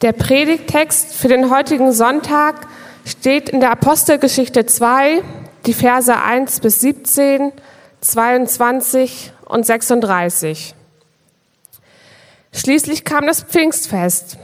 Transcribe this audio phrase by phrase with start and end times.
[0.00, 2.68] Der Predigtext für den heutigen Sonntag
[3.04, 5.24] steht in der Apostelgeschichte 2,
[5.66, 7.50] die Verse 1 bis 17,
[8.00, 10.76] 22 und 36.
[12.52, 14.38] Schließlich kam das Pfingstfest.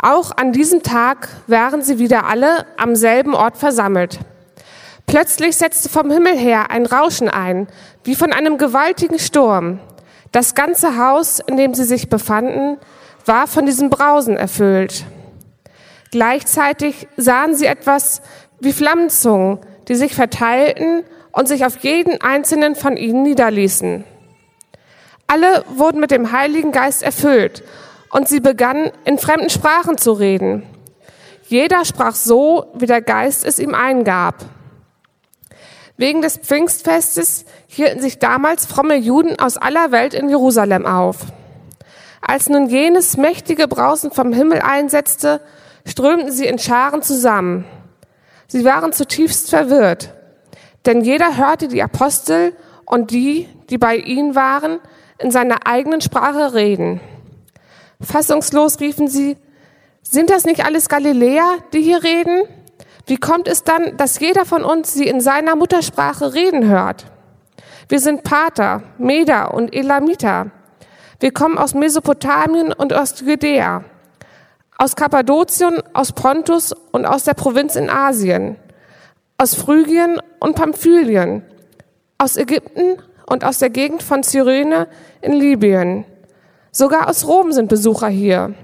[0.00, 4.20] Auch an diesem Tag waren sie wieder alle am selben Ort versammelt.
[5.06, 7.66] Plötzlich setzte vom Himmel her ein Rauschen ein,
[8.04, 9.80] wie von einem gewaltigen Sturm.
[10.30, 12.78] Das ganze Haus, in dem sie sich befanden,
[13.26, 15.04] war von diesem Brausen erfüllt.
[16.10, 18.22] Gleichzeitig sahen sie etwas
[18.60, 24.04] wie Flammenzungen, die sich verteilten und sich auf jeden einzelnen von ihnen niederließen.
[25.26, 27.64] Alle wurden mit dem Heiligen Geist erfüllt
[28.10, 30.62] und sie begannen in fremden Sprachen zu reden.
[31.48, 34.36] Jeder sprach so, wie der Geist es ihm eingab.
[35.96, 41.18] Wegen des Pfingstfestes hielten sich damals fromme Juden aus aller Welt in Jerusalem auf.
[42.28, 45.40] Als nun jenes mächtige Brausen vom Himmel einsetzte,
[45.84, 47.64] strömten sie in Scharen zusammen.
[48.48, 50.12] Sie waren zutiefst verwirrt,
[50.86, 52.52] denn jeder hörte die Apostel
[52.84, 54.80] und die, die bei ihnen waren,
[55.20, 57.00] in seiner eigenen Sprache reden.
[58.00, 59.36] Fassungslos riefen sie,
[60.02, 62.42] sind das nicht alles Galiläer, die hier reden?
[63.06, 67.06] Wie kommt es dann, dass jeder von uns sie in seiner Muttersprache reden hört?
[67.88, 70.50] Wir sind Pater, Meder und Elamiter.
[71.18, 73.84] Wir kommen aus Mesopotamien und aus Judäa,
[74.76, 78.56] aus Kappadokien, aus Pontus und aus der Provinz in Asien,
[79.38, 81.42] aus Phrygien und Pamphylien,
[82.18, 84.88] aus Ägypten und aus der Gegend von Cyrene
[85.22, 86.04] in Libyen.
[86.70, 88.54] Sogar aus Rom sind Besucher hier.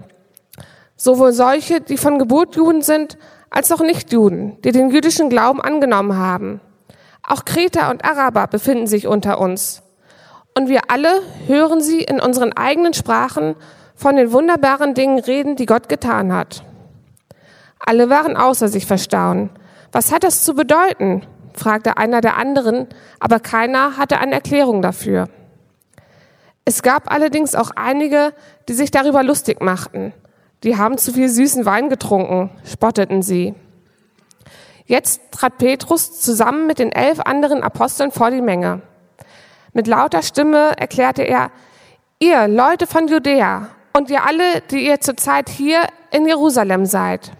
[0.96, 3.16] Sowohl solche, die von Geburt Juden sind,
[3.48, 6.60] als auch Nichtjuden, die den jüdischen Glauben angenommen haben.
[7.22, 9.82] Auch Kreter und Araber befinden sich unter uns
[10.54, 13.56] und wir alle hören sie in unseren eigenen Sprachen
[13.94, 16.64] von den wunderbaren Dingen reden, die Gott getan hat.
[17.78, 19.50] Alle waren außer sich verstaunt.
[19.90, 21.26] Was hat das zu bedeuten?
[21.54, 22.86] fragte einer der anderen,
[23.20, 25.28] aber keiner hatte eine Erklärung dafür.
[26.64, 28.32] Es gab allerdings auch einige,
[28.68, 30.14] die sich darüber lustig machten.
[30.62, 33.54] Die haben zu viel süßen Wein getrunken, spotteten sie.
[34.86, 38.80] Jetzt trat Petrus zusammen mit den elf anderen Aposteln vor die Menge.
[39.72, 41.50] Mit lauter Stimme erklärte er,
[42.18, 47.32] ihr Leute von Judäa und ihr alle, die ihr zurzeit hier in Jerusalem seid.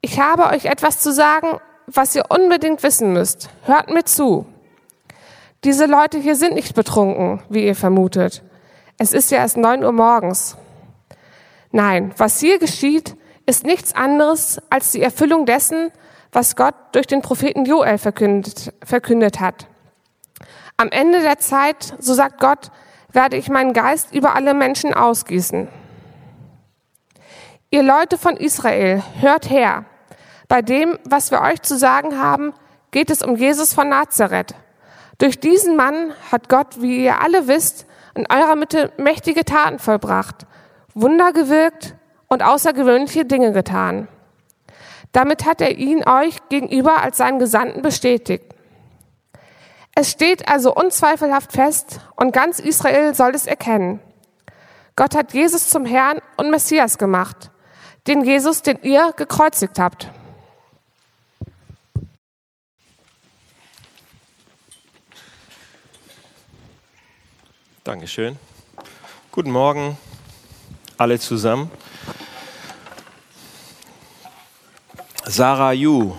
[0.00, 3.50] Ich habe euch etwas zu sagen, was ihr unbedingt wissen müsst.
[3.62, 4.46] Hört mir zu.
[5.64, 8.42] Diese Leute hier sind nicht betrunken, wie ihr vermutet.
[8.98, 10.56] Es ist ja erst neun Uhr morgens.
[11.70, 13.16] Nein, was hier geschieht,
[13.46, 15.90] ist nichts anderes als die Erfüllung dessen,
[16.32, 19.66] was Gott durch den Propheten Joel verkündet, verkündet hat.
[20.80, 22.70] Am Ende der Zeit, so sagt Gott,
[23.10, 25.66] werde ich meinen Geist über alle Menschen ausgießen.
[27.70, 29.86] Ihr Leute von Israel, hört her.
[30.46, 32.54] Bei dem, was wir euch zu sagen haben,
[32.92, 34.54] geht es um Jesus von Nazareth.
[35.18, 37.84] Durch diesen Mann hat Gott, wie ihr alle wisst,
[38.14, 40.46] in eurer Mitte mächtige Taten vollbracht,
[40.94, 41.96] Wunder gewirkt
[42.28, 44.06] und außergewöhnliche Dinge getan.
[45.10, 48.54] Damit hat er ihn euch gegenüber als seinen Gesandten bestätigt.
[50.00, 53.98] Es steht also unzweifelhaft fest und ganz Israel soll es erkennen.
[54.94, 57.50] Gott hat Jesus zum Herrn und Messias gemacht,
[58.06, 60.08] den Jesus, den ihr gekreuzigt habt.
[67.82, 68.38] Dankeschön.
[69.32, 69.98] Guten Morgen,
[70.96, 71.72] alle zusammen.
[75.24, 76.14] Sarah Yu.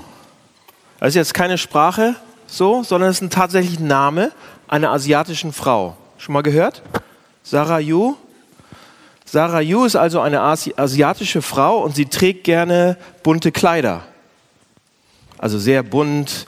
[0.99, 2.17] Das ist jetzt keine Sprache,
[2.51, 4.31] so, sondern es ist ein tatsächlicher Name
[4.67, 5.95] einer asiatischen Frau.
[6.17, 6.81] Schon mal gehört?
[7.43, 8.15] Sarah Yu.
[9.25, 14.03] Sarah Yu ist also eine Asi asiatische Frau und sie trägt gerne bunte Kleider.
[15.37, 16.47] Also sehr bunt,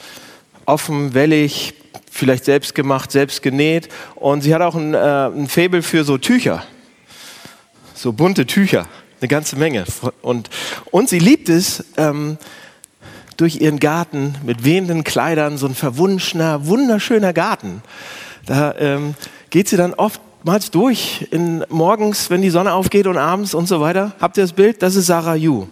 [0.65, 1.73] offen, wellig,
[2.11, 3.89] vielleicht selbst gemacht, selbst genäht.
[4.15, 6.63] Und sie hat auch ein, äh, ein Faible für so Tücher.
[7.93, 8.87] So bunte Tücher.
[9.21, 9.85] Eine ganze Menge.
[10.21, 10.49] Und,
[10.89, 12.37] und sie liebt es, ähm,
[13.41, 17.81] durch ihren Garten mit wehenden Kleidern, so ein verwunschener, wunderschöner Garten.
[18.45, 19.15] Da ähm,
[19.49, 23.81] geht sie dann oftmals durch, in, morgens, wenn die Sonne aufgeht und abends und so
[23.81, 24.11] weiter.
[24.21, 24.83] Habt ihr das Bild?
[24.83, 25.65] Das ist Sarah Yu.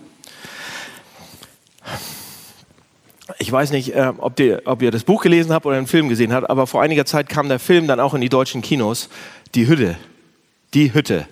[3.37, 6.09] Ich weiß nicht, äh, ob, die, ob, ihr das Buch gelesen habt oder einen Film
[6.09, 9.09] gesehen habt, aber vor einiger Zeit kam der Film dann auch in die deutschen Kinos.
[9.53, 9.95] Die Hütte.
[10.73, 11.27] Die Hütte.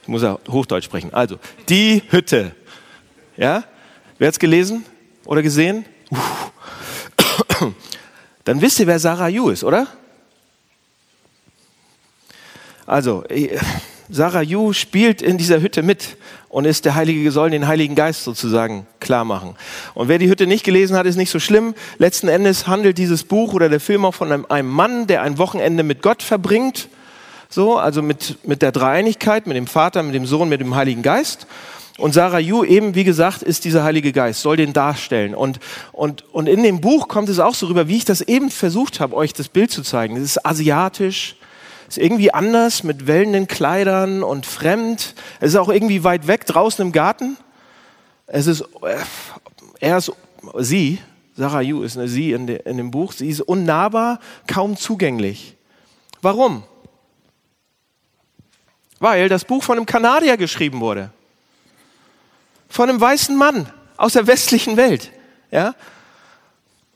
[0.00, 1.12] Ich muss ja Hochdeutsch sprechen.
[1.12, 1.36] Also,
[1.68, 2.52] die Hütte.
[3.36, 3.64] Ja?
[4.16, 4.86] Wer es gelesen?
[5.24, 5.84] Oder gesehen?
[8.44, 9.86] Dann wisst ihr, wer Sarah Yu ist, oder?
[12.86, 13.24] Also,
[14.10, 16.16] Sarah Yu spielt in dieser Hütte mit
[16.50, 19.56] und ist der Heilige, soll den Heiligen Geist sozusagen klar machen.
[19.94, 21.74] Und wer die Hütte nicht gelesen hat, ist nicht so schlimm.
[21.98, 25.38] Letzten Endes handelt dieses Buch oder der Film auch von einem, einem Mann, der ein
[25.38, 26.88] Wochenende mit Gott verbringt.
[27.48, 31.02] So, also mit, mit der Dreieinigkeit, mit dem Vater, mit dem Sohn, mit dem Heiligen
[31.02, 31.46] Geist.
[31.96, 35.34] Und Sarah Yu eben, wie gesagt, ist dieser Heilige Geist, soll den darstellen.
[35.34, 35.60] Und,
[35.92, 38.98] und, und in dem Buch kommt es auch so rüber, wie ich das eben versucht
[38.98, 40.16] habe, euch das Bild zu zeigen.
[40.16, 41.36] Es ist asiatisch,
[41.88, 45.14] ist irgendwie anders mit wellenden Kleidern und fremd.
[45.38, 47.36] Es ist auch irgendwie weit weg draußen im Garten.
[48.26, 48.96] Es ist, äh,
[49.78, 50.10] er ist,
[50.58, 50.98] sie,
[51.36, 54.18] Sarah Yu ist eine sie in, de, in dem Buch, sie ist unnahbar,
[54.48, 55.54] kaum zugänglich.
[56.22, 56.64] Warum?
[58.98, 61.12] Weil das Buch von einem Kanadier geschrieben wurde
[62.68, 65.10] von einem weißen Mann aus der westlichen Welt.
[65.50, 65.74] Ja?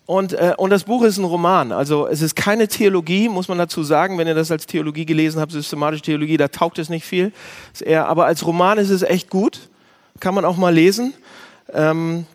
[0.07, 1.71] Und, äh, und das Buch ist ein Roman.
[1.71, 4.17] Also es ist keine Theologie, muss man dazu sagen.
[4.17, 7.33] Wenn ihr das als Theologie gelesen habt, systematische Theologie, da taugt es nicht viel.
[7.81, 9.69] Eher, aber als Roman ist es echt gut.
[10.19, 11.13] Kann man auch mal lesen.
[11.73, 12.27] Ähm,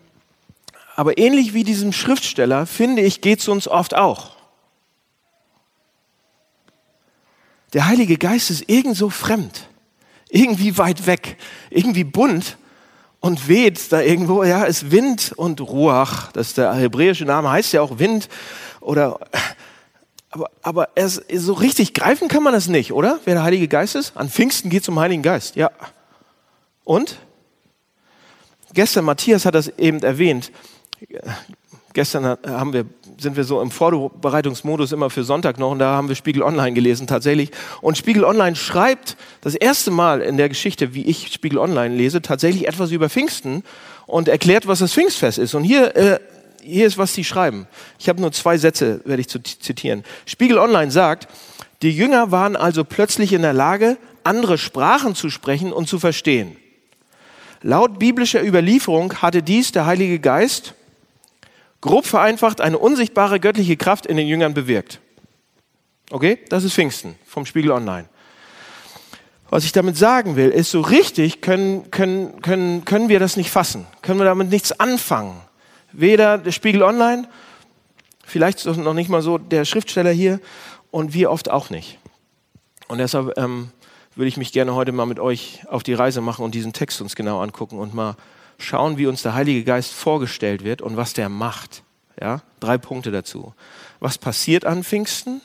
[0.94, 4.36] aber ähnlich wie diesem Schriftsteller, finde ich, geht es uns oft auch.
[7.72, 9.68] Der Heilige Geist ist irgendwo fremd,
[10.28, 11.36] irgendwie weit weg,
[11.70, 12.56] irgendwie bunt
[13.24, 16.30] und weht da irgendwo, ja, ist Wind und Ruach.
[16.32, 18.28] Das ist der hebräische Name, heißt ja auch Wind
[18.82, 19.18] oder,
[20.28, 23.20] aber, aber es, so richtig greifen kann man das nicht, oder?
[23.24, 24.14] Wer der Heilige Geist ist?
[24.14, 25.70] An Pfingsten geht es um Heiligen Geist, ja.
[26.84, 27.18] Und?
[28.74, 30.52] Gestern, Matthias hat das eben erwähnt.
[31.94, 32.86] Gestern haben wir
[33.18, 36.72] sind wir so im Vorbereitungsmodus immer für Sonntag noch und da haben wir Spiegel Online
[36.72, 37.50] gelesen tatsächlich.
[37.80, 42.22] Und Spiegel Online schreibt das erste Mal in der Geschichte, wie ich Spiegel Online lese,
[42.22, 43.62] tatsächlich etwas über Pfingsten
[44.06, 45.54] und erklärt, was das Pfingstfest ist.
[45.54, 46.18] Und hier, äh,
[46.62, 47.66] hier ist, was sie schreiben.
[47.98, 50.04] Ich habe nur zwei Sätze, werde ich zitieren.
[50.26, 51.28] Spiegel Online sagt,
[51.82, 56.56] die Jünger waren also plötzlich in der Lage, andere Sprachen zu sprechen und zu verstehen.
[57.62, 60.74] Laut biblischer Überlieferung hatte dies der Heilige Geist
[61.84, 65.00] grob vereinfacht eine unsichtbare göttliche Kraft in den Jüngern bewirkt.
[66.10, 68.08] Okay, das ist Pfingsten vom Spiegel Online.
[69.50, 73.50] Was ich damit sagen will, ist, so richtig können, können, können, können wir das nicht
[73.50, 75.38] fassen, können wir damit nichts anfangen.
[75.92, 77.28] Weder der Spiegel Online,
[78.24, 80.40] vielleicht noch nicht mal so der Schriftsteller hier
[80.90, 81.98] und wir oft auch nicht.
[82.88, 83.70] Und deshalb ähm,
[84.14, 87.02] würde ich mich gerne heute mal mit euch auf die Reise machen und diesen Text
[87.02, 88.16] uns genau angucken und mal
[88.58, 91.82] schauen, wie uns der Heilige Geist vorgestellt wird und was der macht.
[92.20, 93.54] Ja, drei Punkte dazu.
[94.00, 95.40] Was passiert an Pfingsten?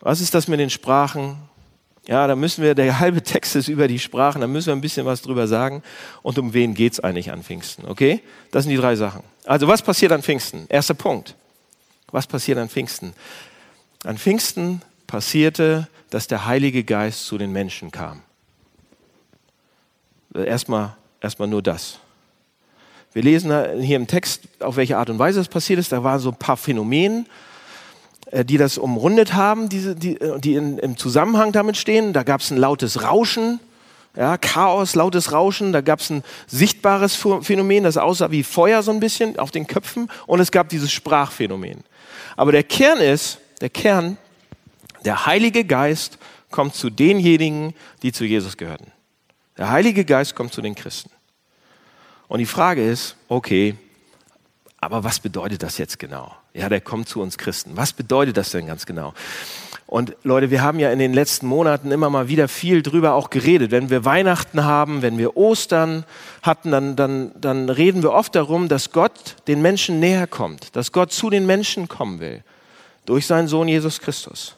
[0.00, 1.36] Was ist das mit den Sprachen?
[2.08, 4.80] Ja, da müssen wir, der halbe Text ist über die Sprachen, da müssen wir ein
[4.80, 5.84] bisschen was drüber sagen.
[6.22, 7.84] Und um wen geht es eigentlich an Pfingsten?
[7.86, 8.20] Okay?
[8.50, 9.22] Das sind die drei Sachen.
[9.44, 10.66] Also, was passiert an Pfingsten?
[10.68, 11.36] Erster Punkt.
[12.10, 13.14] Was passiert an Pfingsten?
[14.04, 18.22] An Pfingsten passierte, dass der Heilige Geist zu den Menschen kam.
[20.34, 21.98] Erstmal Erstmal nur das.
[23.12, 25.92] Wir lesen hier im Text, auf welche Art und Weise das passiert ist.
[25.92, 27.24] Da waren so ein paar Phänomene,
[28.30, 32.12] äh, die das umrundet haben, die, die, äh, die in, im Zusammenhang damit stehen.
[32.12, 33.60] Da gab es ein lautes Rauschen,
[34.16, 35.72] ja, Chaos, lautes Rauschen.
[35.72, 39.66] Da gab es ein sichtbares Phänomen, das aussah wie Feuer so ein bisschen auf den
[39.66, 40.08] Köpfen.
[40.26, 41.84] Und es gab dieses Sprachphänomen.
[42.36, 44.16] Aber der Kern ist, der Kern,
[45.04, 46.18] der Heilige Geist
[46.50, 48.90] kommt zu denjenigen, die zu Jesus gehörten.
[49.58, 51.10] Der Heilige Geist kommt zu den Christen.
[52.28, 53.76] Und die Frage ist, okay,
[54.80, 56.34] aber was bedeutet das jetzt genau?
[56.54, 57.76] Ja, der kommt zu uns Christen.
[57.76, 59.14] Was bedeutet das denn ganz genau?
[59.86, 63.28] Und Leute, wir haben ja in den letzten Monaten immer mal wieder viel drüber auch
[63.28, 63.70] geredet.
[63.70, 66.04] Wenn wir Weihnachten haben, wenn wir Ostern
[66.42, 70.92] hatten, dann, dann, dann reden wir oft darum, dass Gott den Menschen näher kommt, dass
[70.92, 72.42] Gott zu den Menschen kommen will.
[73.04, 74.56] Durch seinen Sohn Jesus Christus.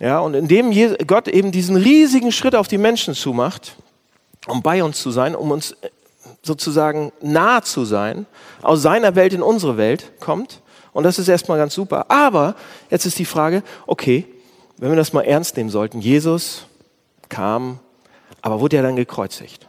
[0.00, 0.72] Ja, und indem
[1.06, 3.76] Gott eben diesen riesigen Schritt auf die Menschen zumacht,
[4.46, 5.90] um bei uns zu sein, um uns äh,
[6.42, 8.26] sozusagen nah zu sein,
[8.62, 10.60] aus seiner Welt in unsere Welt kommt.
[10.92, 12.10] Und das ist erstmal ganz super.
[12.10, 12.54] Aber
[12.90, 14.26] jetzt ist die Frage, okay,
[14.78, 16.66] wenn wir das mal ernst nehmen sollten, Jesus
[17.28, 17.80] kam,
[18.42, 19.66] aber wurde er dann gekreuzigt?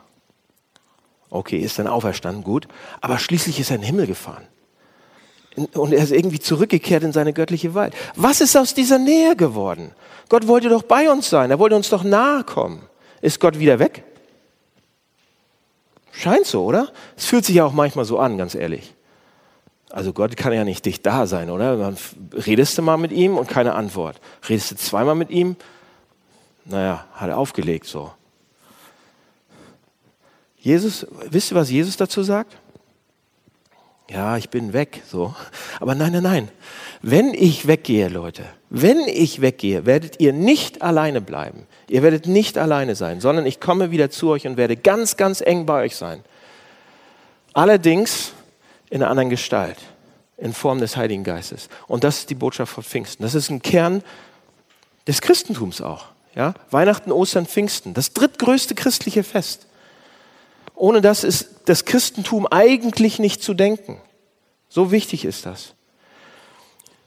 [1.30, 2.68] Okay, ist dann auferstanden, gut.
[3.02, 4.48] Aber schließlich ist er in den Himmel gefahren.
[5.74, 7.94] Und er ist irgendwie zurückgekehrt in seine göttliche Welt.
[8.16, 9.92] Was ist aus dieser Nähe geworden?
[10.28, 11.50] Gott wollte doch bei uns sein.
[11.50, 12.82] Er wollte uns doch nahe kommen.
[13.22, 14.04] Ist Gott wieder weg?
[16.18, 16.92] Scheint so, oder?
[17.18, 18.94] Es fühlt sich ja auch manchmal so an, ganz ehrlich.
[19.90, 21.78] Also Gott kann ja nicht dicht da sein, oder?
[21.78, 21.98] Dann
[22.32, 24.20] redest du mal mit ihm und keine Antwort.
[24.48, 25.58] Redest du zweimal mit ihm?
[26.64, 28.12] Naja, hat er aufgelegt so.
[30.58, 32.58] Jesus, wisst ihr, was Jesus dazu sagt?
[34.10, 35.36] Ja, ich bin weg, so.
[35.80, 36.50] Aber nein, nein, nein.
[37.02, 38.46] Wenn ich weggehe, Leute,
[38.78, 41.66] wenn ich weggehe, werdet ihr nicht alleine bleiben.
[41.88, 45.40] Ihr werdet nicht alleine sein, sondern ich komme wieder zu euch und werde ganz, ganz
[45.40, 46.26] eng bei euch sein.
[47.54, 48.34] Allerdings
[48.90, 49.78] in einer anderen Gestalt,
[50.36, 51.70] in Form des Heiligen Geistes.
[51.88, 53.24] Und das ist die Botschaft von Pfingsten.
[53.24, 54.04] Das ist ein Kern
[55.08, 56.08] des Christentums auch.
[56.36, 56.54] Ja?
[56.70, 59.68] Weihnachten, Ostern, Pfingsten, das drittgrößte christliche Fest.
[60.76, 64.02] Ohne das ist das Christentum eigentlich nicht zu denken.
[64.68, 65.75] So wichtig ist das.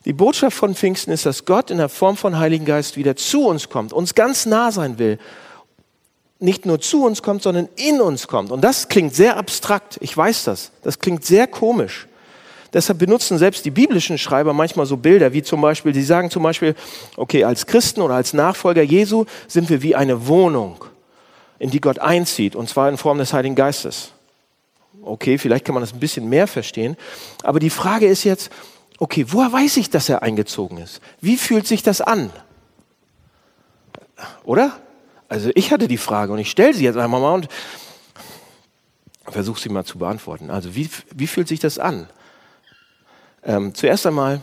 [0.08, 3.46] Die Botschaft von Pfingsten ist, dass Gott in der Form von Heiligen Geist wieder zu
[3.46, 5.18] uns kommt, uns ganz nah sein will.
[6.38, 8.50] Nicht nur zu uns kommt, sondern in uns kommt.
[8.50, 9.98] Und das klingt sehr abstrakt.
[10.00, 10.70] Ich weiß das.
[10.82, 12.08] Das klingt sehr komisch.
[12.72, 16.42] Deshalb benutzen selbst die biblischen Schreiber manchmal so Bilder, wie zum Beispiel, sie sagen zum
[16.42, 16.74] Beispiel,
[17.18, 20.86] okay, als Christen oder als Nachfolger Jesu sind wir wie eine Wohnung,
[21.58, 24.12] in die Gott einzieht, und zwar in Form des Heiligen Geistes.
[25.02, 26.96] Okay, vielleicht kann man das ein bisschen mehr verstehen.
[27.42, 28.50] Aber die Frage ist jetzt,
[28.98, 31.00] okay, woher weiß ich, dass er eingezogen ist?
[31.20, 32.30] Wie fühlt sich das an?
[34.44, 34.78] Oder?
[35.28, 37.48] Also ich hatte die Frage und ich stelle sie jetzt einmal mal und
[39.26, 40.50] versuche sie mal zu beantworten.
[40.50, 42.08] Also wie, wie fühlt sich das an?
[43.44, 44.42] Ähm, zuerst einmal,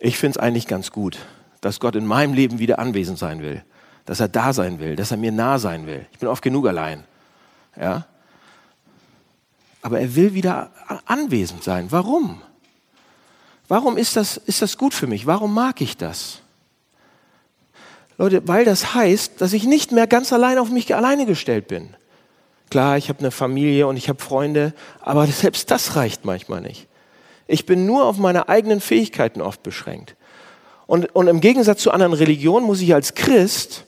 [0.00, 1.18] ich finde es eigentlich ganz gut,
[1.60, 3.62] dass Gott in meinem Leben wieder anwesend sein will,
[4.04, 6.06] dass er da sein will, dass er mir nah sein will.
[6.12, 7.04] Ich bin oft genug allein.
[7.76, 8.06] Ja?
[9.82, 10.70] Aber er will wieder
[11.06, 11.88] anwesend sein.
[11.90, 12.40] Warum?
[13.68, 15.26] Warum ist das, ist das gut für mich?
[15.26, 16.40] Warum mag ich das?
[18.18, 21.96] Leute, weil das heißt, dass ich nicht mehr ganz allein auf mich alleine gestellt bin.
[22.70, 26.86] Klar, ich habe eine Familie und ich habe Freunde, aber selbst das reicht manchmal nicht.
[27.46, 30.16] Ich bin nur auf meine eigenen Fähigkeiten oft beschränkt.
[30.86, 33.84] Und, und im Gegensatz zu anderen Religionen muss ich als Christ,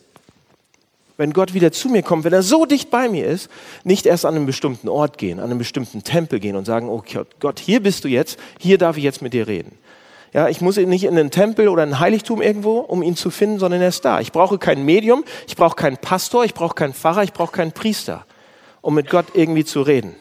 [1.17, 3.49] wenn Gott wieder zu mir kommt, wenn er so dicht bei mir ist,
[3.85, 7.03] nicht erst an einen bestimmten Ort gehen, an einen bestimmten Tempel gehen und sagen, oh
[7.41, 9.79] Gott, hier bist du jetzt, hier darf ich jetzt mit dir reden.
[10.33, 13.61] Ja, ich muss nicht in einen Tempel oder ein Heiligtum irgendwo, um ihn zu finden,
[13.61, 14.19] sondern er ist da.
[14.19, 17.71] Ich brauche kein Medium, ich brauche keinen Pastor, ich brauche keinen Pfarrer, ich brauche keinen
[17.71, 18.27] Priester
[18.85, 20.15] um mit Gott irgendwie zu reden,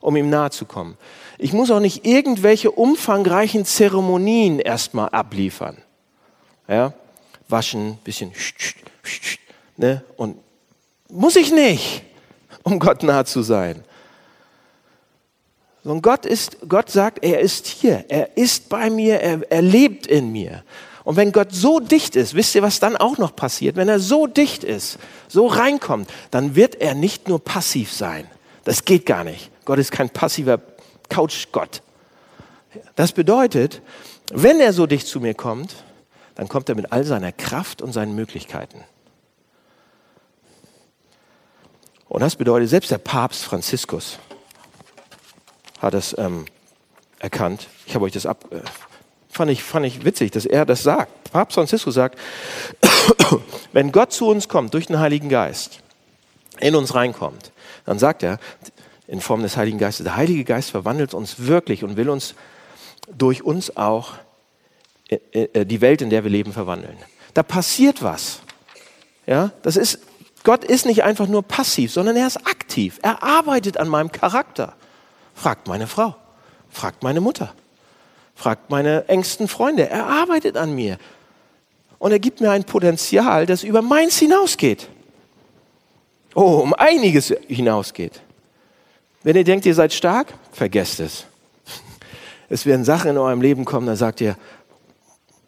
[0.00, 0.98] um ihm nahe zu kommen.
[1.38, 5.78] Ich muss auch nicht irgendwelche umfangreichen Zeremonien erstmal abliefern.
[6.66, 6.92] Ja?
[7.48, 8.32] Waschen, bisschen,
[9.80, 10.04] ne?
[10.16, 10.36] Und
[11.08, 12.02] muss ich nicht,
[12.62, 13.84] um Gott nahe zu sein.
[15.82, 20.06] Und Gott ist, Gott sagt, er ist hier, er ist bei mir, er, er lebt
[20.06, 20.62] in mir.
[21.04, 23.76] Und wenn Gott so dicht ist, wisst ihr, was dann auch noch passiert?
[23.76, 28.26] Wenn er so dicht ist, so reinkommt, dann wird er nicht nur passiv sein.
[28.64, 29.50] Das geht gar nicht.
[29.64, 30.60] Gott ist kein passiver
[31.08, 31.82] Couch-Gott.
[32.94, 33.80] Das bedeutet,
[34.30, 35.74] wenn er so dicht zu mir kommt,
[36.34, 38.84] dann kommt er mit all seiner Kraft und seinen Möglichkeiten.
[42.10, 44.18] Und das bedeutet, selbst der Papst Franziskus
[45.78, 46.44] hat es ähm,
[47.20, 47.68] erkannt.
[47.86, 48.58] Ich habe euch das ab, äh,
[49.28, 51.30] fand ich, fand ich witzig, dass er das sagt.
[51.30, 52.18] Papst Franziskus sagt,
[53.72, 55.78] wenn Gott zu uns kommt durch den Heiligen Geist,
[56.58, 57.52] in uns reinkommt,
[57.86, 58.40] dann sagt er
[59.06, 62.34] in Form des Heiligen Geistes, der Heilige Geist verwandelt uns wirklich und will uns
[63.16, 64.14] durch uns auch
[65.08, 66.96] äh, äh, die Welt, in der wir leben, verwandeln.
[67.34, 68.40] Da passiert was.
[69.28, 70.00] Ja, das ist,
[70.42, 72.98] Gott ist nicht einfach nur passiv, sondern er ist aktiv.
[73.02, 74.74] Er arbeitet an meinem Charakter.
[75.34, 76.16] Fragt meine Frau,
[76.70, 77.54] fragt meine Mutter,
[78.40, 79.90] Fragt meine engsten Freunde.
[79.90, 80.96] Er arbeitet an mir.
[81.98, 84.88] Und er gibt mir ein Potenzial, das über meins hinausgeht.
[86.34, 88.22] Oh, um einiges hinausgeht.
[89.22, 91.26] Wenn ihr denkt, ihr seid stark, vergesst es.
[92.48, 94.38] Es werden Sachen in eurem Leben kommen, da sagt ihr,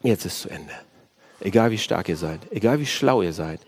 [0.03, 0.73] jetzt ist zu Ende.
[1.39, 3.59] Egal wie stark ihr seid, egal wie schlau ihr seid.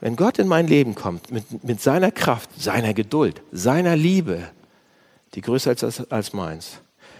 [0.00, 4.42] Wenn Gott in mein Leben kommt, mit, mit seiner Kraft, seiner Geduld, seiner Liebe,
[5.34, 6.78] die größer ist als, als meins,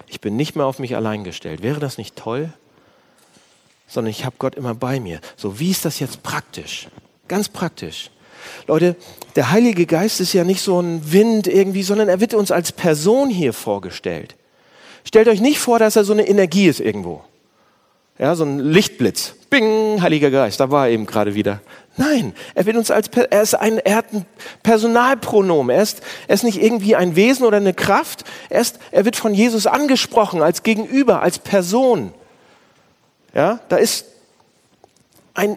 [0.09, 1.62] ich bin nicht mehr auf mich allein gestellt.
[1.62, 2.52] Wäre das nicht toll?
[3.88, 5.21] Sondern ich habe Gott immer bei mir.
[5.37, 6.88] So, wie ist das jetzt praktisch?
[7.28, 8.11] Ganz praktisch.
[8.66, 8.97] Leute,
[9.35, 12.73] der Heilige Geist ist ja nicht so ein Wind irgendwie, sondern er wird uns als
[12.73, 14.37] Person hier vorgestellt.
[15.04, 17.25] Stellt euch nicht vor, dass er so eine Energie ist irgendwo.
[18.18, 19.35] Ja, so ein Lichtblitz.
[19.50, 21.61] Bing, Heiliger Geist, da war er eben gerade wieder.
[21.96, 24.26] Nein, er wird uns als, er ist ein, er hat ein
[24.62, 25.74] Personalpronomen.
[25.74, 28.24] Er ist, er ist nicht irgendwie ein Wesen oder eine Kraft.
[28.50, 32.12] Er ist, er wird von Jesus angesprochen als Gegenüber, als Person.
[33.34, 34.04] Ja, da ist
[35.32, 35.56] ein,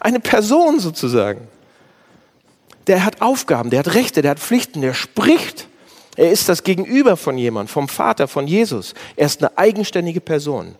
[0.00, 1.48] eine Person sozusagen.
[2.86, 5.68] Der hat Aufgaben, der hat Rechte, der hat Pflichten, der spricht.
[6.16, 8.94] Er ist das Gegenüber von jemand, vom Vater, von Jesus.
[9.16, 10.76] Er ist eine eigenständige Person.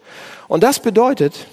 [0.48, 1.46] Und das bedeutet,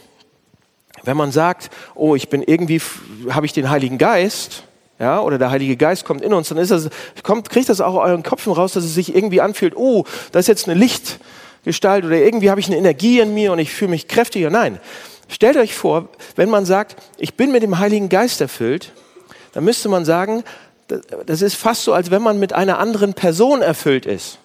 [1.03, 2.81] wenn man sagt, oh, ich bin irgendwie,
[3.29, 4.63] habe ich den Heiligen Geist,
[4.99, 6.89] ja, oder der Heilige Geist kommt in uns, dann ist das,
[7.23, 10.47] kommt, kriegt das auch euren Kopf raus, dass es sich irgendwie anfühlt, oh, da ist
[10.47, 14.07] jetzt eine Lichtgestalt oder irgendwie habe ich eine Energie in mir und ich fühle mich
[14.07, 14.51] kräftiger.
[14.51, 14.79] Nein.
[15.27, 18.91] Stellt euch vor, wenn man sagt, ich bin mit dem Heiligen Geist erfüllt,
[19.53, 20.43] dann müsste man sagen,
[21.25, 24.37] das ist fast so, als wenn man mit einer anderen Person erfüllt ist.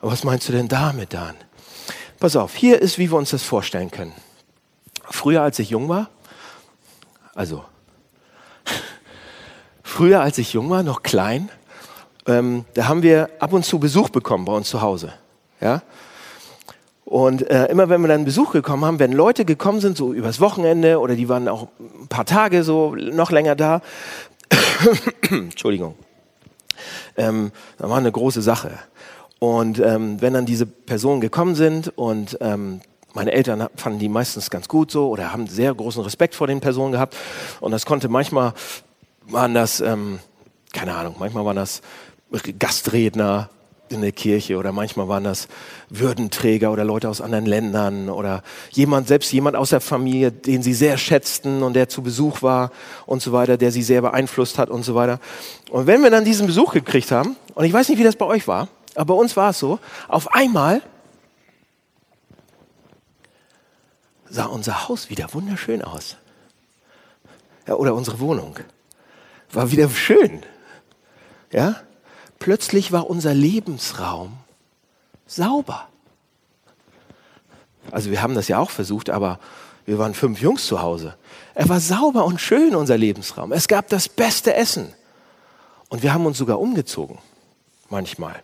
[0.00, 1.36] Aber was meinst du denn damit dann?
[2.18, 4.12] Pass auf, hier ist, wie wir uns das vorstellen können.
[5.10, 6.08] Früher, als ich jung war,
[7.34, 7.64] also
[9.82, 11.48] früher, als ich jung war, noch klein,
[12.26, 15.12] ähm, da haben wir ab und zu Besuch bekommen bei uns zu Hause.
[15.60, 15.82] Ja?
[17.04, 20.40] Und äh, immer wenn wir dann Besuch gekommen haben, wenn Leute gekommen sind, so übers
[20.40, 23.80] Wochenende oder die waren auch ein paar Tage so noch länger da,
[25.30, 25.94] Entschuldigung,
[27.16, 28.72] ähm, das war eine große Sache.
[29.38, 32.80] Und ähm, wenn dann diese Personen gekommen sind und ähm,
[33.14, 36.60] meine Eltern fanden die meistens ganz gut so oder haben sehr großen Respekt vor den
[36.60, 37.16] Personen gehabt.
[37.60, 38.52] Und das konnte manchmal,
[39.26, 40.18] waren das, ähm,
[40.72, 41.80] keine Ahnung, manchmal waren das
[42.58, 43.48] Gastredner
[43.90, 45.48] in der Kirche oder manchmal waren das
[45.88, 50.74] Würdenträger oder Leute aus anderen Ländern oder jemand, selbst jemand aus der Familie, den sie
[50.74, 52.70] sehr schätzten und der zu Besuch war
[53.06, 55.20] und so weiter, der sie sehr beeinflusst hat und so weiter.
[55.70, 58.26] Und wenn wir dann diesen Besuch gekriegt haben, und ich weiß nicht, wie das bei
[58.26, 60.82] euch war, aber bei uns war es so, auf einmal
[64.30, 66.16] sah unser Haus wieder wunderschön aus.
[67.66, 68.58] Ja, oder unsere Wohnung.
[69.52, 70.42] War wieder schön.
[71.52, 71.76] Ja?
[72.38, 74.38] Plötzlich war unser Lebensraum
[75.26, 75.88] sauber.
[77.90, 79.38] Also wir haben das ja auch versucht, aber
[79.86, 81.16] wir waren fünf Jungs zu Hause.
[81.54, 83.52] Er war sauber und schön, unser Lebensraum.
[83.52, 84.92] Es gab das beste Essen.
[85.88, 87.18] Und wir haben uns sogar umgezogen.
[87.88, 88.42] Manchmal.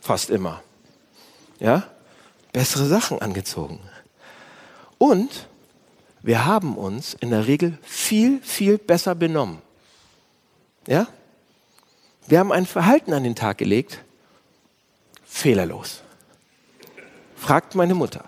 [0.00, 0.62] Fast immer.
[1.58, 1.82] Ja?
[2.52, 3.80] Bessere Sachen angezogen.
[4.98, 5.48] Und
[6.22, 9.62] wir haben uns in der Regel viel, viel besser benommen.
[10.86, 11.06] Ja?
[12.26, 14.02] Wir haben ein Verhalten an den Tag gelegt,
[15.24, 16.02] fehlerlos.
[17.36, 18.24] Fragt meine Mutter.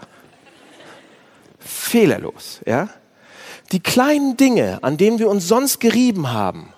[1.59, 2.89] Fehlerlos, ja?
[3.73, 6.73] Die kleinen Dinge, an denen wir uns sonst gerieben haben,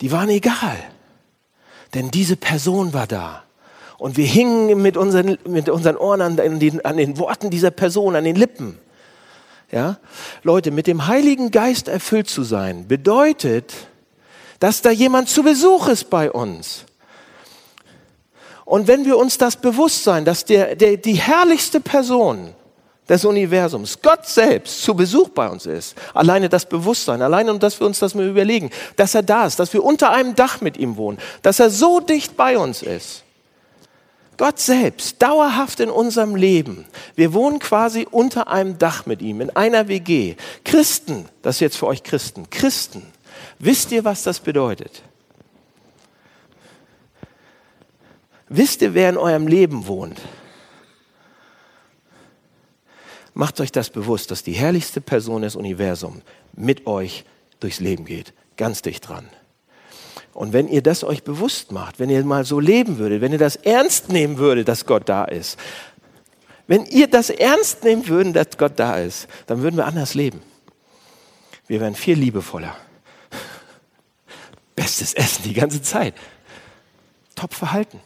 [0.00, 0.78] die waren egal.
[1.94, 3.44] Denn diese Person war da.
[3.98, 8.16] Und wir hingen mit unseren, mit unseren Ohren an den, an den Worten dieser Person,
[8.16, 8.78] an den Lippen.
[9.72, 9.96] Ja?
[10.42, 13.72] Leute, mit dem Heiligen Geist erfüllt zu sein, bedeutet,
[14.60, 16.84] dass da jemand zu Besuch ist bei uns.
[18.64, 22.54] Und wenn wir uns das bewusst sein, dass der, der, die herrlichste Person
[23.08, 27.80] des Universums, Gott selbst, zu Besuch bei uns ist, alleine das Bewusstsein, alleine und dass
[27.80, 30.76] wir uns das mal überlegen, dass er da ist, dass wir unter einem Dach mit
[30.76, 33.24] ihm wohnen, dass er so dicht bei uns ist,
[34.42, 36.84] Gott selbst, dauerhaft in unserem Leben.
[37.14, 40.34] Wir wohnen quasi unter einem Dach mit ihm, in einer WG.
[40.64, 43.06] Christen, das ist jetzt für euch Christen, Christen,
[43.60, 45.04] wisst ihr, was das bedeutet?
[48.48, 50.20] Wisst ihr, wer in eurem Leben wohnt?
[53.34, 56.20] Macht euch das bewusst, dass die herrlichste Person des Universums
[56.52, 57.24] mit euch
[57.60, 59.28] durchs Leben geht, ganz dicht dran.
[60.32, 63.38] Und wenn ihr das euch bewusst macht, wenn ihr mal so leben würdet, wenn ihr
[63.38, 65.58] das ernst nehmen würdet, dass Gott da ist,
[66.66, 70.40] wenn ihr das ernst nehmen würdet, dass Gott da ist, dann würden wir anders leben.
[71.66, 72.76] Wir wären viel liebevoller.
[74.74, 76.14] Bestes Essen die ganze Zeit.
[77.34, 78.00] Top Verhalten.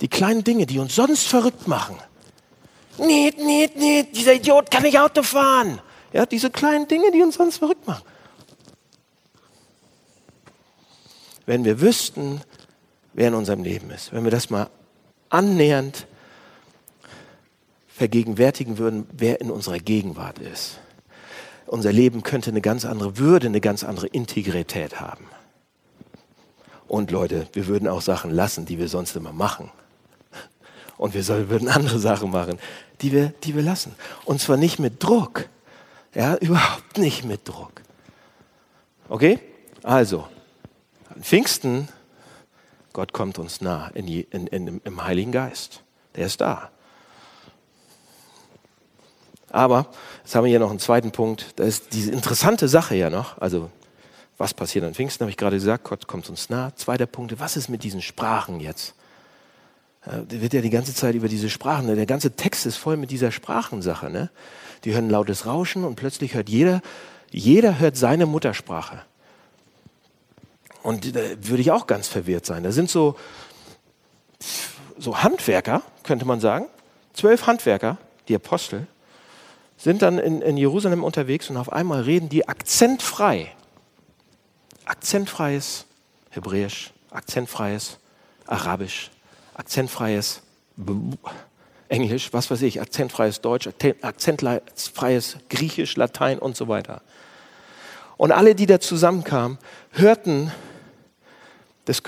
[0.00, 1.96] Die kleinen Dinge, die uns sonst verrückt machen.
[2.98, 5.80] Niet, niet, niet, dieser Idiot kann nicht Auto fahren.
[6.12, 8.02] Ja, diese kleinen Dinge, die uns sonst verrückt machen.
[11.46, 12.40] Wenn wir wüssten,
[13.12, 14.68] wer in unserem Leben ist, wenn wir das mal
[15.28, 16.06] annähernd
[17.88, 20.80] vergegenwärtigen würden, wer in unserer Gegenwart ist.
[21.66, 25.24] Unser Leben könnte eine ganz andere Würde, eine ganz andere Integrität haben.
[26.88, 29.70] Und Leute, wir würden auch Sachen lassen, die wir sonst immer machen.
[30.98, 32.58] Und wir würden andere Sachen machen,
[33.00, 33.94] die wir, die wir lassen.
[34.24, 35.48] Und zwar nicht mit Druck.
[36.14, 37.72] Ja, überhaupt nicht mit Druck.
[39.08, 39.38] Okay?
[39.82, 40.28] Also,
[41.14, 41.88] an Pfingsten,
[42.92, 45.82] Gott kommt uns nah in, in, in, im Heiligen Geist.
[46.16, 46.70] Der ist da.
[49.50, 49.86] Aber
[50.22, 51.52] jetzt haben wir hier noch einen zweiten Punkt.
[51.56, 53.38] Da ist diese interessante Sache ja noch.
[53.38, 53.70] Also,
[54.38, 55.84] was passiert an Pfingsten, habe ich gerade gesagt.
[55.84, 56.74] Gott kommt uns nah.
[56.74, 58.94] Zweiter Punkt, was ist mit diesen Sprachen jetzt?
[60.04, 63.12] Da wird ja die ganze Zeit über diese Sprachen, der ganze Text ist voll mit
[63.12, 64.10] dieser Sprachensache.
[64.10, 64.30] Ne?
[64.84, 66.82] Die hören lautes Rauschen und plötzlich hört jeder,
[67.30, 69.02] jeder hört seine Muttersprache.
[70.82, 72.62] Und da würde ich auch ganz verwirrt sein.
[72.62, 73.16] Da sind so,
[74.98, 76.66] so Handwerker, könnte man sagen.
[77.14, 78.86] Zwölf Handwerker, die Apostel,
[79.76, 83.52] sind dann in, in Jerusalem unterwegs und auf einmal reden die akzentfrei.
[84.84, 85.86] akzentfreies
[86.30, 87.98] Hebräisch, akzentfreies
[88.46, 89.10] Arabisch,
[89.54, 90.42] akzentfreies
[91.88, 93.68] Englisch, was weiß ich, akzentfreies Deutsch,
[94.02, 97.02] akzentfreies Griechisch, Latein und so weiter.
[98.16, 99.58] Und alle, die da zusammenkamen,
[99.90, 100.52] hörten
[101.84, 102.02] das,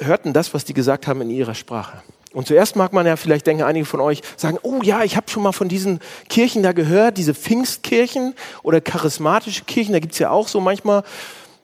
[0.00, 2.02] hörten das, was die gesagt haben in ihrer Sprache.
[2.32, 5.30] Und zuerst mag man ja vielleicht denken, einige von euch sagen, oh ja, ich habe
[5.30, 10.18] schon mal von diesen Kirchen da gehört, diese Pfingstkirchen oder charismatische Kirchen, da gibt es
[10.18, 11.04] ja auch so manchmal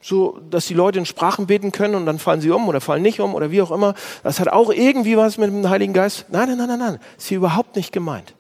[0.01, 3.03] so, dass die Leute in Sprachen beten können und dann fallen sie um oder fallen
[3.03, 3.95] nicht um oder wie auch immer.
[4.23, 6.27] Das hat auch irgendwie was mit dem Heiligen Geist.
[6.31, 6.99] Nein, nein, nein, nein, nein.
[7.19, 8.35] Ist hier überhaupt nicht gemeint.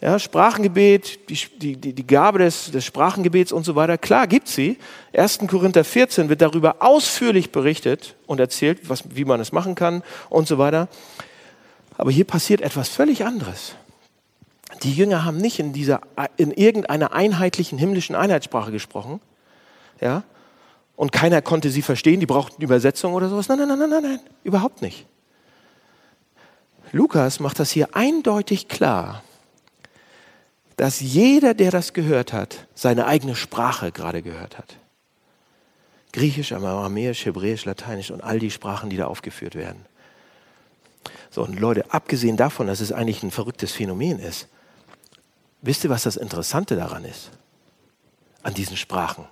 [0.00, 4.78] Ja, Sprachengebet, die, die, die Gabe des, des Sprachengebets und so weiter, klar gibt sie.
[5.12, 5.40] 1.
[5.48, 10.46] Korinther 14 wird darüber ausführlich berichtet und erzählt, was, wie man es machen kann und
[10.46, 10.88] so weiter.
[11.96, 13.74] Aber hier passiert etwas völlig anderes.
[14.84, 16.00] Die Jünger haben nicht in, dieser,
[16.36, 19.20] in irgendeiner einheitlichen himmlischen Einheitssprache gesprochen,
[20.00, 20.22] ja?
[20.94, 23.46] Und keiner konnte sie verstehen, die brauchten Übersetzung oder sowas.
[23.48, 25.06] Nein, nein, nein, nein, nein, nein, überhaupt nicht.
[26.90, 29.22] Lukas macht das hier eindeutig klar,
[30.78, 34.76] dass jeder, der das gehört hat, seine eigene Sprache gerade gehört hat.
[36.12, 39.84] Griechisch, Aramäisch, Hebräisch, Lateinisch und all die Sprachen, die da aufgeführt werden.
[41.30, 44.46] So, und Leute, abgesehen davon, dass es eigentlich ein verrücktes Phänomen ist,
[45.62, 47.32] wisst ihr, was das Interessante daran ist?
[48.44, 49.26] An diesen Sprachen.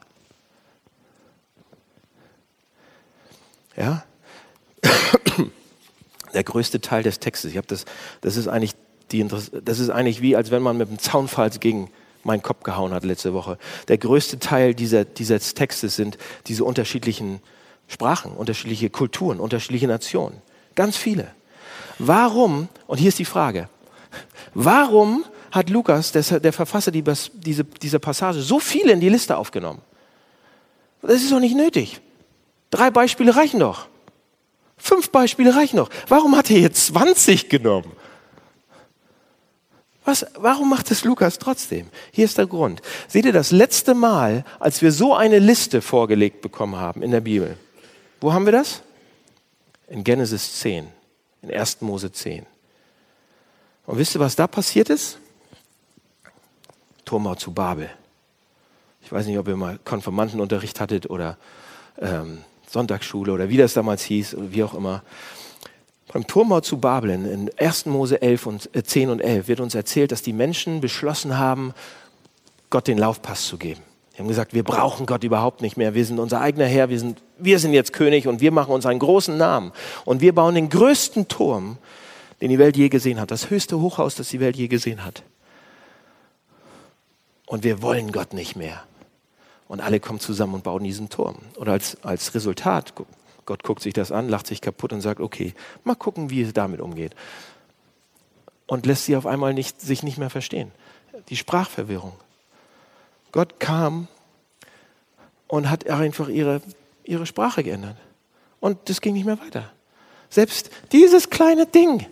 [3.77, 4.05] Ja?
[6.35, 7.85] Der größte Teil des Textes, ich das,
[8.21, 8.75] das, ist eigentlich
[9.11, 11.91] das ist eigentlich wie, als wenn man mit einem Zaunfall gegen
[12.25, 13.57] meinen Kopf gehauen hat letzte Woche.
[13.89, 17.41] Der größte Teil dieser, dieses Textes sind diese unterschiedlichen
[17.89, 20.43] Sprachen, unterschiedliche Kulturen, unterschiedliche Nationen.
[20.75, 21.29] Ganz viele.
[21.99, 23.69] Warum, und hier ist die Frage,
[24.55, 29.81] warum hat Lukas, der, Verfasser diese, diese Passage, so viele in die Liste aufgenommen?
[31.01, 32.01] Das ist doch nicht nötig.
[32.71, 33.87] Drei Beispiele reichen doch.
[34.77, 35.89] Fünf Beispiele reichen doch.
[36.09, 37.91] Warum hat er jetzt 20 genommen?
[40.07, 41.89] Was, warum macht es Lukas trotzdem?
[42.13, 42.81] Hier ist der Grund.
[43.09, 47.21] Seht ihr, das letzte Mal, als wir so eine Liste vorgelegt bekommen haben in der
[47.21, 47.59] Bibel,
[48.21, 48.83] wo haben wir das?
[49.89, 50.87] In Genesis 10,
[51.43, 51.81] in 1.
[51.81, 52.47] Mose 10.
[53.87, 55.19] Und wisst ihr, was da passiert ist?
[57.05, 57.91] Turmbau zu Babel.
[59.03, 61.37] Ich weiß nicht, ob ihr mal Konfirmandenunterricht hattet oder
[61.99, 65.03] ähm, Sonntagsschule oder wie das damals hieß, oder wie auch immer.
[66.13, 67.87] Beim Turmbau zu Babel in 1.
[67.87, 71.75] Mose 11 und, äh, 10 und 11 wird uns erzählt, dass die Menschen beschlossen haben,
[72.71, 73.81] Gott den Laufpass zu geben.
[74.15, 75.95] Die haben gesagt, wir brauchen Gott überhaupt nicht mehr.
[75.95, 78.87] Wir sind unser eigener Herr, wir sind, wir sind jetzt König und wir machen uns
[78.87, 79.73] einen großen Namen.
[80.05, 81.77] Und wir bauen den größten Turm,
[82.41, 83.31] den die Welt je gesehen hat.
[83.31, 85.23] Das höchste Hochhaus, das die Welt je gesehen hat.
[87.47, 88.83] Und wir wollen Gott nicht mehr.
[89.69, 91.37] Und alle kommen zusammen und bauen diesen Turm.
[91.57, 92.95] Und als, als Resultat,
[93.47, 95.55] Gott guckt sich das an, lacht sich kaputt und sagt, okay,
[95.85, 97.15] mal gucken, wie es damit umgeht.
[98.67, 100.73] Und lässt sie auf einmal nicht, sich nicht mehr verstehen.
[101.29, 102.13] Die Sprachverwirrung.
[103.33, 104.09] Gott kam
[105.47, 106.61] und hat einfach ihre,
[107.05, 107.97] ihre Sprache geändert.
[108.59, 109.73] Und das ging nicht mehr weiter.
[110.29, 112.07] Selbst dieses kleine Ding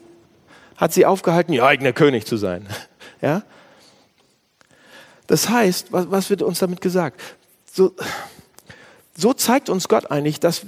[0.76, 2.66] hat sie aufgehalten, ihr eigener König zu sein.
[3.20, 3.42] Ja?
[5.28, 7.22] Das heißt, was, was wird uns damit gesagt?
[7.74, 7.94] so,
[9.16, 10.66] so zeigt uns Gott eigentlich, dass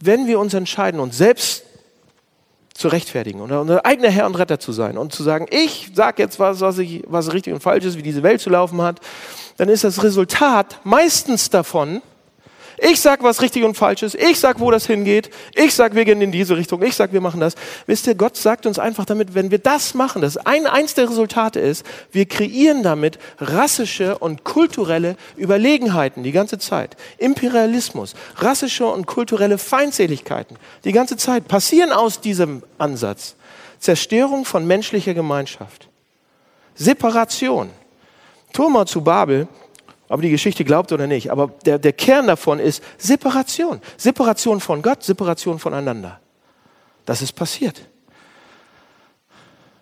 [0.00, 1.64] wenn wir uns entscheiden, uns selbst
[2.74, 6.22] zu rechtfertigen und unser eigener Herr und Retter zu sein und zu sagen, ich sage
[6.22, 9.00] jetzt was, was, ich, was richtig und falsch ist, wie diese Welt zu laufen hat,
[9.56, 12.02] dann ist das Resultat meistens davon,
[12.78, 14.14] ich sag, was richtig und falsch ist.
[14.14, 15.30] Ich sag, wo das hingeht.
[15.54, 16.82] Ich sag, wir gehen in diese Richtung.
[16.82, 17.54] Ich sag, wir machen das.
[17.86, 21.08] Wisst ihr, Gott sagt uns einfach damit, wenn wir das machen, das ein, eins der
[21.08, 26.96] Resultate ist, wir kreieren damit rassische und kulturelle Überlegenheiten die ganze Zeit.
[27.18, 33.34] Imperialismus, rassische und kulturelle Feindseligkeiten die ganze Zeit passieren aus diesem Ansatz.
[33.78, 35.88] Zerstörung von menschlicher Gemeinschaft.
[36.74, 37.70] Separation.
[38.52, 39.48] Turma zu Babel
[40.08, 41.30] ob die Geschichte glaubt oder nicht.
[41.30, 43.80] Aber der, der Kern davon ist Separation.
[43.96, 46.20] Separation von Gott, Separation voneinander.
[47.04, 47.80] Das ist passiert.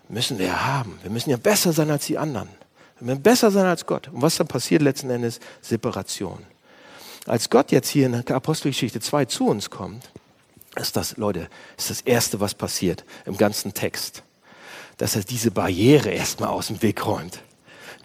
[0.09, 0.99] Müssen wir ja haben.
[1.03, 2.49] Wir müssen ja besser sein als die anderen.
[2.99, 4.09] Wir müssen besser sein als Gott.
[4.09, 5.41] Und was dann passiert letzten Endes?
[5.61, 6.39] Separation.
[7.27, 10.11] Als Gott jetzt hier in der Apostelgeschichte 2 zu uns kommt,
[10.77, 14.23] ist das, Leute, ist das Erste, was passiert im ganzen Text.
[14.99, 17.41] Dass er diese Barriere erstmal aus dem Weg räumt.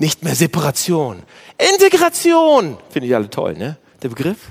[0.02, 1.22] Nicht mehr Separation.
[1.60, 2.80] Integration.
[2.90, 3.78] Finde ich alle toll, ne?
[4.02, 4.48] Der Begriff?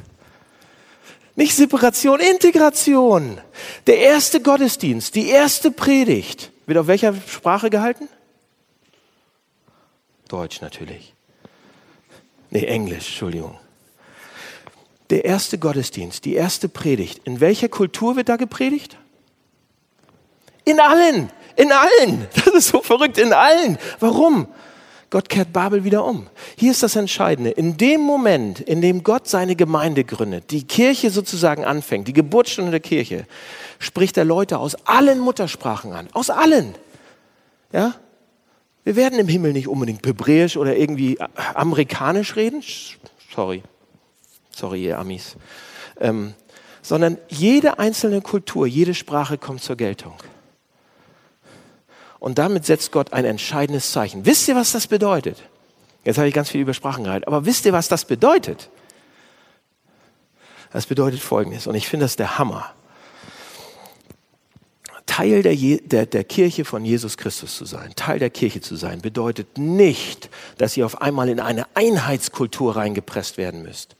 [1.34, 3.40] Nicht Separation, Integration.
[3.88, 8.08] Der erste Gottesdienst, die erste Predigt wird auf welcher Sprache gehalten?
[10.28, 11.14] Deutsch natürlich.
[12.50, 13.58] Nee, Englisch, Entschuldigung.
[15.10, 18.98] der erste Gottesdienst, die erste Predigt, in welcher Kultur wird da gepredigt?
[20.64, 22.28] In allen, in allen.
[22.36, 23.78] Das ist so verrückt, in allen.
[23.98, 24.46] Warum?
[25.10, 26.28] Gott kehrt Babel wieder um.
[26.56, 27.50] Hier ist das Entscheidende.
[27.50, 32.70] In dem Moment, in dem Gott seine Gemeinde gründet, die Kirche sozusagen anfängt, die Geburtsstunde
[32.70, 33.26] der Kirche,
[33.80, 36.08] spricht er Leute aus allen Muttersprachen an.
[36.12, 36.76] Aus allen.
[37.72, 37.94] Ja?
[38.84, 41.18] Wir werden im Himmel nicht unbedingt hebräisch oder irgendwie
[41.54, 42.62] amerikanisch reden.
[43.34, 43.62] Sorry.
[44.52, 45.36] Sorry, ihr Amis.
[45.98, 46.34] Ähm,
[46.82, 50.14] sondern jede einzelne Kultur, jede Sprache kommt zur Geltung.
[52.20, 54.26] Und damit setzt Gott ein entscheidendes Zeichen.
[54.26, 55.42] Wisst ihr, was das bedeutet?
[56.04, 58.70] Jetzt habe ich ganz viel über Sprachen gehalten, aber wisst ihr, was das bedeutet?
[60.72, 62.70] Das bedeutet Folgendes, und ich finde das der Hammer.
[65.06, 69.00] Teil der, der, der, Kirche von Jesus Christus zu sein, Teil der Kirche zu sein,
[69.00, 73.96] bedeutet nicht, dass ihr auf einmal in eine Einheitskultur reingepresst werden müsst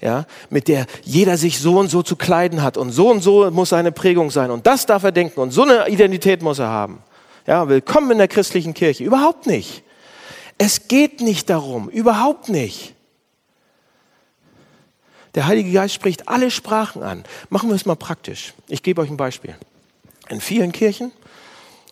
[0.00, 3.50] ja, mit der jeder sich so und so zu kleiden hat und so und so
[3.50, 6.68] muss seine Prägung sein und das darf er denken und so eine Identität muss er
[6.68, 7.02] haben.
[7.48, 9.04] Ja, willkommen in der christlichen Kirche.
[9.04, 9.82] Überhaupt nicht.
[10.58, 12.92] Es geht nicht darum, überhaupt nicht.
[15.34, 17.24] Der Heilige Geist spricht alle Sprachen an.
[17.48, 18.52] Machen wir es mal praktisch.
[18.68, 19.56] Ich gebe euch ein Beispiel.
[20.28, 21.10] In vielen Kirchen,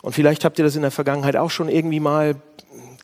[0.02, 2.36] und vielleicht habt ihr das in der Vergangenheit auch schon irgendwie mal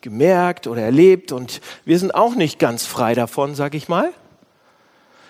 [0.02, 4.12] gemerkt oder erlebt, und wir sind auch nicht ganz frei davon, sag ich mal,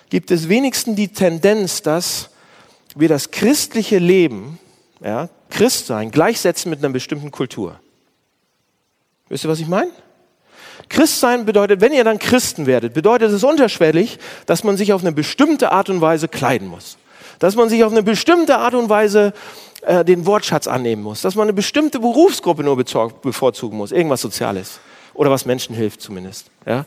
[0.09, 2.31] gibt es wenigstens die Tendenz, dass
[2.95, 4.59] wir das christliche Leben,
[5.03, 7.79] ja, Christsein, gleichsetzen mit einer bestimmten Kultur.
[9.29, 9.91] Wisst ihr, was ich meine?
[10.89, 15.11] Christsein bedeutet, wenn ihr dann Christen werdet, bedeutet es unterschwellig, dass man sich auf eine
[15.11, 16.97] bestimmte Art und Weise kleiden muss.
[17.39, 19.33] Dass man sich auf eine bestimmte Art und Weise
[19.81, 21.21] äh, den Wortschatz annehmen muss.
[21.21, 23.91] Dass man eine bestimmte Berufsgruppe nur bevorzugen muss.
[23.91, 24.79] Irgendwas Soziales.
[25.13, 26.47] Oder was Menschen hilft zumindest.
[26.65, 26.85] Ja?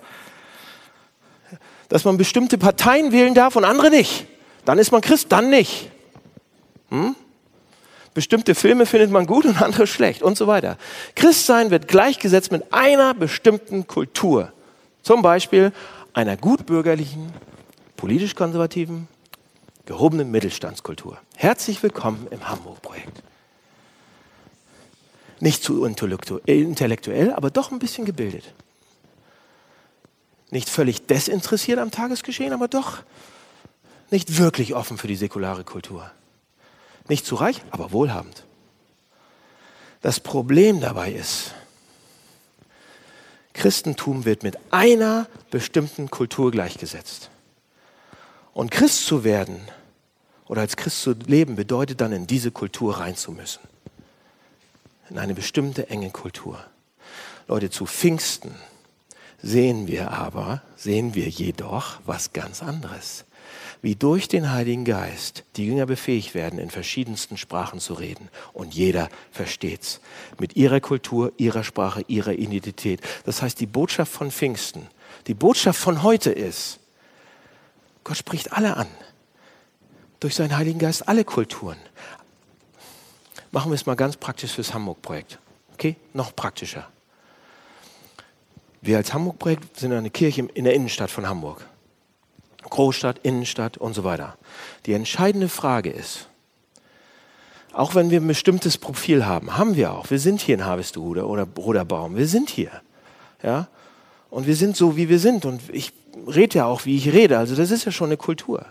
[1.88, 4.26] dass man bestimmte Parteien wählen darf und andere nicht.
[4.64, 5.90] Dann ist man Christ, dann nicht.
[6.90, 7.14] Hm?
[8.16, 10.78] Bestimmte Filme findet man gut und andere schlecht und so weiter.
[11.16, 14.54] Christsein wird gleichgesetzt mit einer bestimmten Kultur.
[15.02, 15.70] Zum Beispiel
[16.14, 17.30] einer gutbürgerlichen,
[17.98, 19.06] politisch konservativen,
[19.84, 21.18] gehobenen Mittelstandskultur.
[21.34, 23.22] Herzlich willkommen im Hamburg-Projekt.
[25.40, 28.44] Nicht zu intellektuell, aber doch ein bisschen gebildet.
[30.50, 33.02] Nicht völlig desinteressiert am Tagesgeschehen, aber doch
[34.10, 36.10] nicht wirklich offen für die säkulare Kultur.
[37.08, 38.44] Nicht zu reich, aber wohlhabend.
[40.02, 41.52] Das Problem dabei ist,
[43.54, 47.30] Christentum wird mit einer bestimmten Kultur gleichgesetzt.
[48.52, 49.60] Und Christ zu werden
[50.46, 53.60] oder als Christ zu leben bedeutet dann in diese Kultur rein zu müssen.
[55.10, 56.62] In eine bestimmte enge Kultur.
[57.48, 58.54] Leute, zu Pfingsten
[59.42, 63.24] sehen wir aber, sehen wir jedoch was ganz anderes.
[63.82, 68.28] Wie durch den Heiligen Geist die Jünger befähigt werden, in verschiedensten Sprachen zu reden.
[68.52, 70.00] Und jeder versteht's.
[70.38, 73.00] Mit ihrer Kultur, ihrer Sprache, ihrer Identität.
[73.24, 74.86] Das heißt, die Botschaft von Pfingsten,
[75.26, 76.80] die Botschaft von heute ist,
[78.04, 78.86] Gott spricht alle an.
[80.20, 81.78] Durch seinen Heiligen Geist alle Kulturen.
[83.50, 85.38] Machen wir es mal ganz praktisch fürs Hamburg-Projekt.
[85.74, 85.96] Okay?
[86.12, 86.88] Noch praktischer.
[88.80, 91.66] Wir als Hamburg-Projekt sind eine Kirche in der Innenstadt von Hamburg.
[92.70, 94.36] Großstadt, Innenstadt und so weiter.
[94.86, 96.28] Die entscheidende Frage ist,
[97.72, 100.10] auch wenn wir ein bestimmtes Profil haben, haben wir auch.
[100.10, 102.16] Wir sind hier in Harvestude oder Bruderbaum.
[102.16, 102.70] Wir sind hier.
[103.42, 103.68] Ja?
[104.30, 105.44] Und wir sind so, wie wir sind.
[105.44, 105.92] Und ich
[106.26, 107.36] rede ja auch, wie ich rede.
[107.36, 108.64] Also das ist ja schon eine Kultur.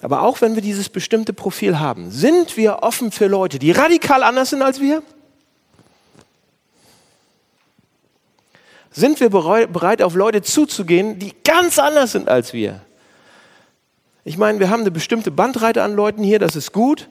[0.00, 4.22] Aber auch wenn wir dieses bestimmte Profil haben, sind wir offen für Leute, die radikal
[4.22, 5.02] anders sind als wir?
[8.92, 12.80] Sind wir bereit, auf Leute zuzugehen, die ganz anders sind als wir?
[14.24, 17.08] Ich meine, wir haben eine bestimmte Bandbreite an Leuten hier, das ist gut.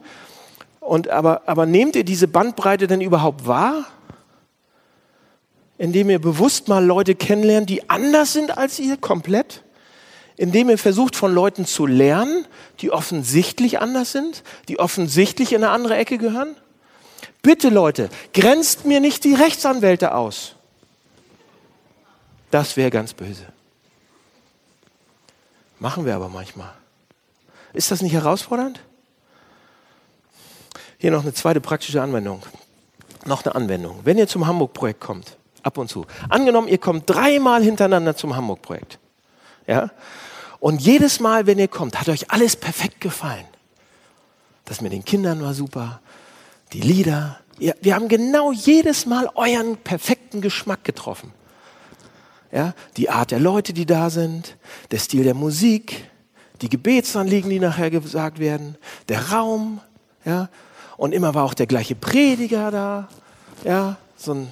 [0.79, 3.85] Und, aber, aber nehmt ihr diese Bandbreite denn überhaupt wahr?
[5.77, 9.63] Indem ihr bewusst mal Leute kennenlernt, die anders sind als ihr, komplett?
[10.35, 12.45] Indem ihr versucht, von Leuten zu lernen,
[12.79, 16.55] die offensichtlich anders sind, die offensichtlich in eine andere Ecke gehören?
[17.41, 20.55] Bitte Leute, grenzt mir nicht die Rechtsanwälte aus.
[22.51, 23.45] Das wäre ganz böse.
[25.79, 26.73] Machen wir aber manchmal.
[27.73, 28.79] Ist das nicht herausfordernd?
[30.97, 32.41] Hier noch eine zweite praktische Anwendung.
[33.25, 33.99] Noch eine Anwendung.
[34.03, 36.05] Wenn ihr zum Hamburg-Projekt kommt, ab und zu.
[36.29, 38.99] Angenommen, ihr kommt dreimal hintereinander zum Hamburg-Projekt.
[39.67, 39.91] Ja?
[40.59, 43.45] Und jedes Mal, wenn ihr kommt, hat euch alles perfekt gefallen.
[44.65, 46.01] Das mit den Kindern war super.
[46.73, 47.39] Die Lieder.
[47.57, 51.33] Wir haben genau jedes Mal euren perfekten Geschmack getroffen.
[52.51, 54.57] Ja, die Art der Leute, die da sind,
[54.91, 56.09] der Stil der Musik,
[56.61, 59.79] die Gebetsanliegen, die nachher gesagt werden, der Raum,
[60.25, 60.49] ja,
[60.97, 63.07] und immer war auch der gleiche Prediger da,
[63.63, 64.51] ja, so ein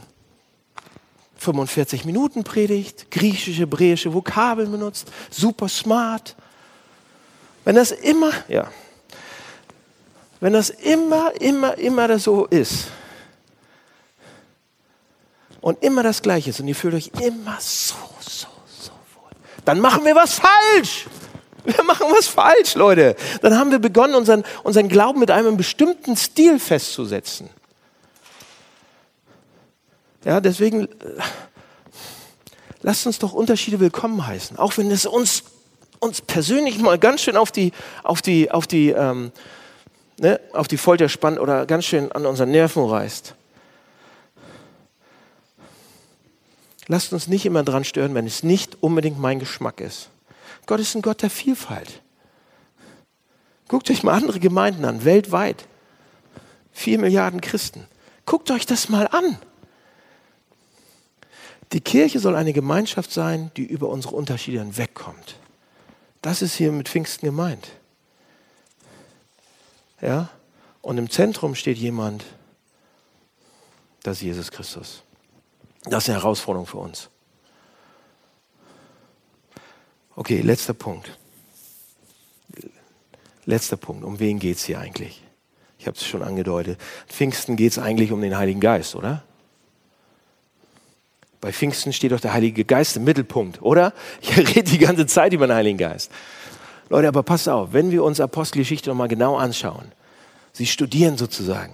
[1.37, 6.35] 45 Minuten Predigt, griechische, hebräische Vokabeln benutzt, super smart.
[7.63, 8.71] Wenn das immer, ja,
[10.39, 12.87] wenn das immer, immer, immer so ist
[15.61, 18.47] und immer das Gleiche ist und ihr fühlt euch immer so, so,
[18.79, 19.31] so wohl,
[19.65, 21.07] dann machen wir was falsch.
[21.67, 23.17] Wir machen was falsch, Leute.
[23.41, 27.49] Dann haben wir begonnen, unseren, unseren Glauben mit einem bestimmten Stil festzusetzen.
[30.23, 30.87] Ja, deswegen äh,
[32.83, 35.43] lasst uns doch Unterschiede willkommen heißen, auch wenn es uns,
[35.99, 39.33] uns persönlich mal ganz schön auf die, auf die, auf die, ähm,
[40.19, 43.35] ne, auf die Folter spannt oder ganz schön an unseren Nerven reißt.
[46.87, 50.09] Lasst uns nicht immer dran stören, wenn es nicht unbedingt mein Geschmack ist.
[50.67, 52.01] Gott ist ein Gott der Vielfalt.
[53.67, 55.65] Guckt euch mal andere Gemeinden an, weltweit.
[56.71, 57.87] Vier Milliarden Christen.
[58.25, 59.39] Guckt euch das mal an.
[61.73, 65.35] Die Kirche soll eine Gemeinschaft sein, die über unsere Unterschiede hinwegkommt.
[66.21, 67.69] Das ist hier mit Pfingsten gemeint.
[70.01, 70.29] Ja?
[70.81, 72.23] Und im Zentrum steht jemand,
[74.03, 75.03] das ist Jesus Christus.
[75.83, 77.09] Das ist eine Herausforderung für uns.
[80.17, 81.15] Okay, letzter Punkt.
[83.45, 84.03] Letzter Punkt.
[84.03, 85.21] Um wen geht es hier eigentlich?
[85.77, 86.79] Ich habe es schon angedeutet.
[87.07, 89.21] Pfingsten geht es eigentlich um den Heiligen Geist, oder?
[91.39, 93.93] Bei Pfingsten steht doch der Heilige Geist im Mittelpunkt, oder?
[94.19, 96.11] Ich rede die ganze Zeit über den Heiligen Geist.
[96.89, 99.91] Leute, aber passt auf, wenn wir uns Apostelgeschichte nochmal genau anschauen,
[100.51, 101.73] sie studieren sozusagen,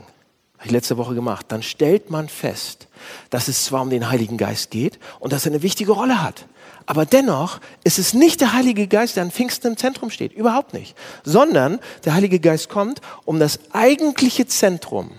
[0.57, 2.89] habe ich letzte Woche gemacht, dann stellt man fest,
[3.29, 6.45] dass es zwar um den Heiligen Geist geht und dass er eine wichtige Rolle hat.
[6.85, 10.33] Aber dennoch ist es nicht der Heilige Geist, der an Pfingsten im Zentrum steht.
[10.33, 10.95] Überhaupt nicht.
[11.23, 15.11] Sondern der Heilige Geist kommt, um das eigentliche Zentrum,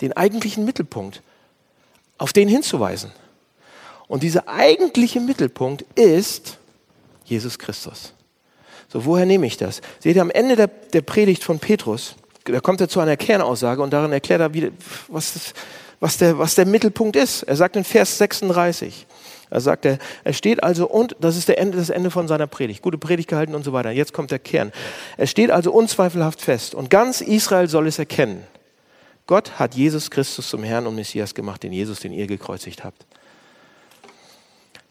[0.00, 1.22] den eigentlichen Mittelpunkt,
[2.18, 3.12] auf den hinzuweisen.
[4.08, 6.58] Und dieser eigentliche Mittelpunkt ist
[7.24, 8.12] Jesus Christus.
[8.92, 9.80] So, woher nehme ich das?
[10.00, 13.82] Seht ihr am Ende der, der Predigt von Petrus, da kommt er zu einer Kernaussage
[13.82, 14.72] und darin erklärt er, wie,
[15.08, 15.54] was, das,
[16.00, 17.44] was, der, was der Mittelpunkt ist.
[17.44, 19.06] Er sagt in Vers 36,
[19.50, 22.46] er sagt, er, er steht also und, das ist der Ende, das Ende von seiner
[22.46, 23.90] Predigt, gute Predigt gehalten und so weiter.
[23.90, 24.72] Jetzt kommt der Kern.
[25.16, 28.44] Er steht also unzweifelhaft fest und ganz Israel soll es erkennen.
[29.26, 33.04] Gott hat Jesus Christus zum Herrn und Messias gemacht, den Jesus, den ihr gekreuzigt habt.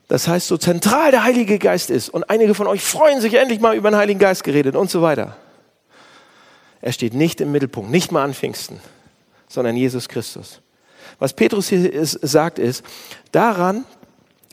[0.10, 3.60] Das heißt, so zentral der Heilige Geist ist und einige von euch freuen sich endlich
[3.60, 5.38] mal über den Heiligen Geist geredet und so weiter.
[6.82, 8.80] Er steht nicht im Mittelpunkt, nicht mal an Pfingsten,
[9.48, 10.62] sondern Jesus Christus.
[11.20, 12.84] Was Petrus hier ist, sagt, ist,
[13.32, 13.86] daran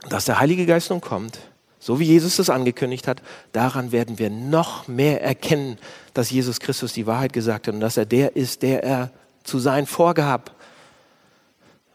[0.08, 1.38] dass der Heilige Geist nun kommt,
[1.78, 5.78] so wie Jesus es angekündigt hat, daran werden wir noch mehr erkennen,
[6.14, 9.10] dass Jesus Christus die Wahrheit gesagt hat und dass er der ist, der er
[9.44, 10.52] zu sein vorgab.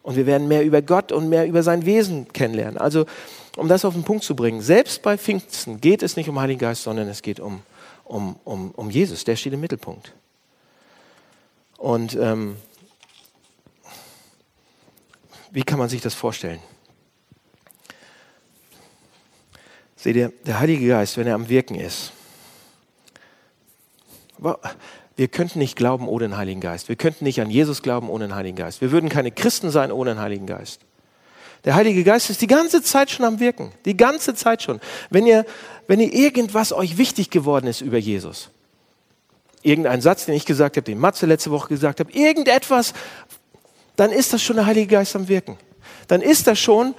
[0.04, 2.78] Und wir werden mehr über Gott und mehr über sein Wesen kennenlernen.
[2.78, 3.06] Also,
[3.58, 6.60] um das auf den Punkt zu bringen, selbst bei Pfingsten geht es nicht um Heiligen
[6.60, 7.62] Geist, sondern es geht um,
[8.06, 9.26] um, um, um Jesus.
[9.26, 10.14] Der steht im Mittelpunkt.
[11.78, 12.56] Und ähm,
[15.52, 16.60] wie kann man sich das vorstellen?
[20.02, 22.12] Seht ihr, der Heilige Geist, wenn er am Wirken ist,
[25.16, 26.90] wir könnten nicht glauben ohne den Heiligen Geist.
[26.90, 28.82] Wir könnten nicht an Jesus glauben ohne den Heiligen Geist.
[28.82, 30.82] Wir würden keine Christen sein ohne den Heiligen Geist.
[31.66, 33.74] Der Heilige Geist ist die ganze Zeit schon am Wirken.
[33.86, 34.82] Die ganze Zeit schon.
[35.12, 35.46] Wenn ihr,
[35.86, 38.50] wenn ihr irgendwas euch wichtig geworden ist über Jesus,
[39.62, 42.96] irgendein Satz, den ich gesagt habe, den Matze letzte Woche gesagt habe, irgendetwas,
[43.98, 45.58] dann ist das schon der Heilige Geist am Wirken.
[46.08, 46.96] Dann ist das schon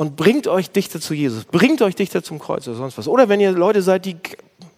[0.00, 3.06] und bringt euch dichter zu Jesus, bringt euch dichter zum Kreuz oder sonst was.
[3.06, 4.16] Oder wenn ihr Leute seid, die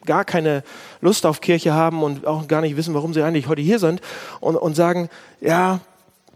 [0.05, 0.65] gar keine
[1.01, 4.01] Lust auf Kirche haben und auch gar nicht wissen, warum sie eigentlich heute hier sind
[4.41, 5.09] und, und sagen,
[5.41, 5.79] ja,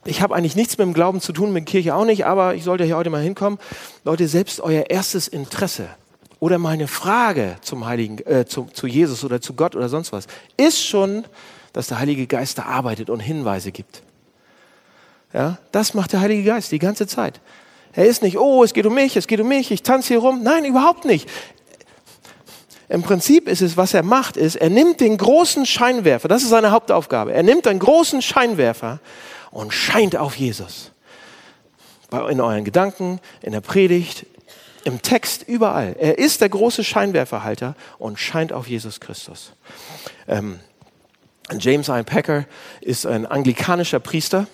[0.04, 2.62] ich habe eigentlich nichts mit dem Glauben zu tun, mit Kirche auch nicht, aber ich
[2.62, 3.58] sollte hier heute mal hinkommen.
[4.04, 5.88] Leute, selbst euer erstes Interesse
[6.38, 10.28] oder meine Frage zum Heiligen, äh, zu, zu Jesus oder zu Gott oder sonst was,
[10.56, 11.24] ist schon,
[11.72, 14.04] dass der Heilige Geist da arbeitet und Hinweise gibt.
[15.32, 17.40] Ja, das macht der Heilige Geist die ganze Zeit.
[17.96, 20.18] Er ist nicht, oh, es geht um mich, es geht um mich, ich tanze hier
[20.18, 20.42] rum.
[20.42, 21.28] Nein, überhaupt nicht.
[22.88, 26.50] Im Prinzip ist es, was er macht, ist, er nimmt den großen Scheinwerfer, das ist
[26.50, 27.32] seine Hauptaufgabe.
[27.32, 29.00] Er nimmt einen großen Scheinwerfer
[29.50, 30.92] und scheint auf Jesus.
[32.30, 34.26] In euren Gedanken, in der Predigt,
[34.84, 35.96] im Text, überall.
[35.98, 39.52] Er ist der große Scheinwerferhalter und scheint auf Jesus Christus.
[40.28, 40.60] Ähm,
[41.58, 42.02] James I.
[42.04, 42.44] Packer
[42.80, 44.46] ist ein anglikanischer Priester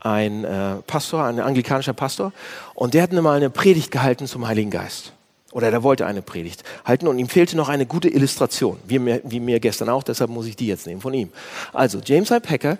[0.00, 2.32] ein äh, Pastor, ein anglikanischer Pastor,
[2.74, 5.12] und der hat mal eine Predigt gehalten zum Heiligen Geist.
[5.52, 9.20] Oder er wollte eine Predigt halten und ihm fehlte noch eine gute Illustration, wie mir,
[9.24, 11.30] wie mir gestern auch, deshalb muss ich die jetzt nehmen von ihm.
[11.72, 12.38] Also James I.
[12.38, 12.78] Packer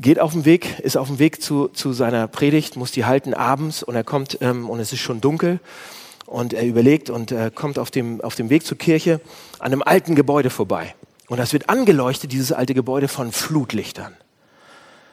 [0.00, 3.34] geht auf dem Weg, ist auf dem Weg zu, zu seiner Predigt, muss die halten
[3.34, 5.60] abends und er kommt ähm, und es ist schon dunkel
[6.26, 9.20] und er überlegt und äh, kommt auf dem, auf dem Weg zur Kirche
[9.58, 10.94] an einem alten Gebäude vorbei.
[11.28, 14.16] Und das wird angeleuchtet, dieses alte Gebäude, von Flutlichtern.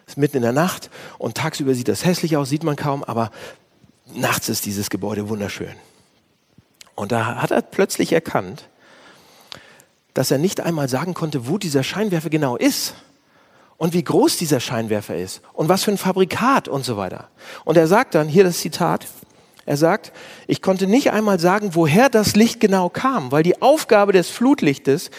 [0.10, 0.90] Ist mitten in der Nacht
[1.20, 3.30] und tagsüber sieht das hässlich aus, sieht man kaum, aber
[4.16, 5.76] nachts ist dieses Gebäude wunderschön.
[6.96, 8.70] Und da hat er plötzlich erkannt,
[10.16, 12.96] dass er nicht einmal sagen konnte, wo dieser Scheinwerfer genau ist
[13.78, 17.30] und wie groß dieser Scheinwerfer ist und was für ein Fabrikat und so weiter.
[17.64, 19.06] Und er sagt dann, hier das Zitat,
[19.68, 20.12] er sagt,
[20.48, 25.12] ich konnte nicht einmal sagen, woher das Licht genau kam, weil die Aufgabe des Flutlichtes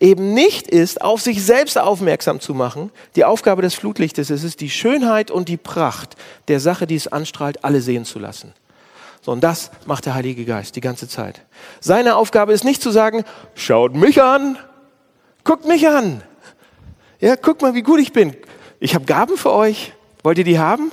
[0.00, 2.90] eben nicht ist, auf sich selbst aufmerksam zu machen.
[3.16, 6.16] Die Aufgabe des Flutlichtes ist es, die Schönheit und die Pracht
[6.48, 8.52] der Sache, die es anstrahlt, alle sehen zu lassen.
[9.20, 11.42] So, und das macht der Heilige Geist die ganze Zeit.
[11.80, 13.24] Seine Aufgabe ist nicht zu sagen,
[13.54, 14.56] schaut mich an,
[15.44, 16.22] guckt mich an.
[17.20, 18.36] Ja, guckt mal, wie gut ich bin.
[18.78, 19.92] Ich habe Gaben für euch.
[20.22, 20.92] Wollt ihr die haben?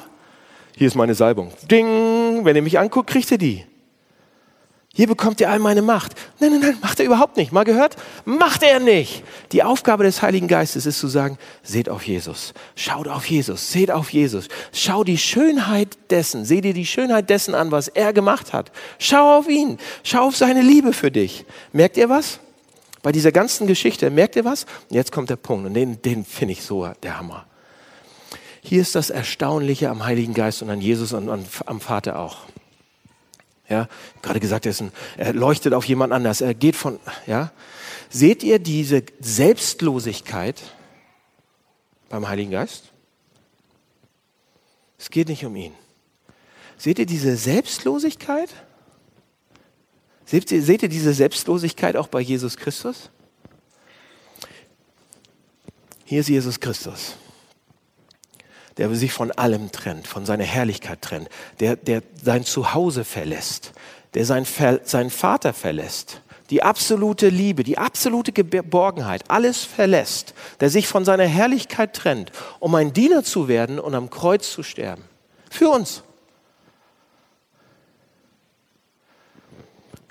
[0.75, 1.51] Hier ist meine Salbung.
[1.69, 3.65] Ding, wenn ihr mich anguckt, kriegt ihr die.
[4.97, 6.13] Hier bekommt ihr all meine Macht.
[6.39, 7.51] Nein, nein, nein, macht er überhaupt nicht.
[7.51, 7.97] Mal gehört?
[8.23, 9.25] Macht er nicht.
[9.51, 13.91] Die Aufgabe des Heiligen Geistes ist zu sagen, seht auf Jesus, schaut auf Jesus, seht
[13.91, 18.53] auf Jesus, schau die Schönheit dessen, seh dir die Schönheit dessen an, was er gemacht
[18.53, 18.71] hat.
[18.97, 21.45] Schau auf ihn, schau auf seine Liebe für dich.
[21.73, 22.39] Merkt ihr was?
[23.03, 24.63] Bei dieser ganzen Geschichte, merkt ihr was?
[24.89, 27.45] Und jetzt kommt der Punkt und den, den finde ich so der Hammer.
[28.61, 31.29] Hier ist das Erstaunliche am Heiligen Geist und an Jesus und
[31.65, 32.37] am Vater auch.
[33.67, 33.87] Ja,
[34.21, 36.41] gerade gesagt, er, ein, er leuchtet auf jemand anders.
[36.41, 37.51] Er geht von, ja.
[38.09, 40.61] Seht ihr diese Selbstlosigkeit
[42.09, 42.91] beim Heiligen Geist?
[44.99, 45.73] Es geht nicht um ihn.
[46.77, 48.49] Seht ihr diese Selbstlosigkeit?
[50.25, 53.09] Seht ihr, seht ihr diese Selbstlosigkeit auch bei Jesus Christus?
[56.05, 57.15] Hier ist Jesus Christus
[58.77, 63.71] der sich von allem trennt, von seiner Herrlichkeit trennt, der, der sein Zuhause verlässt,
[64.13, 64.45] der sein,
[64.83, 71.25] seinen Vater verlässt, die absolute Liebe, die absolute Geborgenheit, alles verlässt, der sich von seiner
[71.25, 75.03] Herrlichkeit trennt, um ein Diener zu werden und am Kreuz zu sterben.
[75.49, 76.03] Für uns.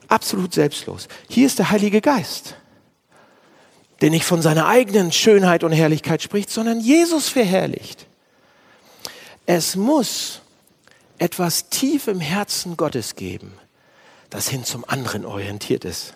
[0.09, 1.09] Absolut selbstlos.
[1.29, 2.57] Hier ist der Heilige Geist,
[4.01, 8.07] der nicht von seiner eigenen Schönheit und Herrlichkeit spricht, sondern Jesus verherrlicht.
[9.47, 10.41] Es muss
[11.19, 13.53] etwas tief im Herzen Gottes geben,
[14.31, 16.15] das hin zum anderen orientiert ist,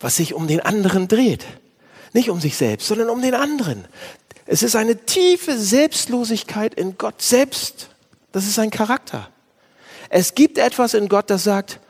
[0.00, 1.44] was sich um den anderen dreht.
[2.12, 3.84] Nicht um sich selbst, sondern um den anderen.
[4.46, 7.90] Es ist eine tiefe Selbstlosigkeit in Gott selbst.
[8.32, 9.28] Das ist sein Charakter.
[10.08, 11.80] Es gibt etwas in Gott, das sagt,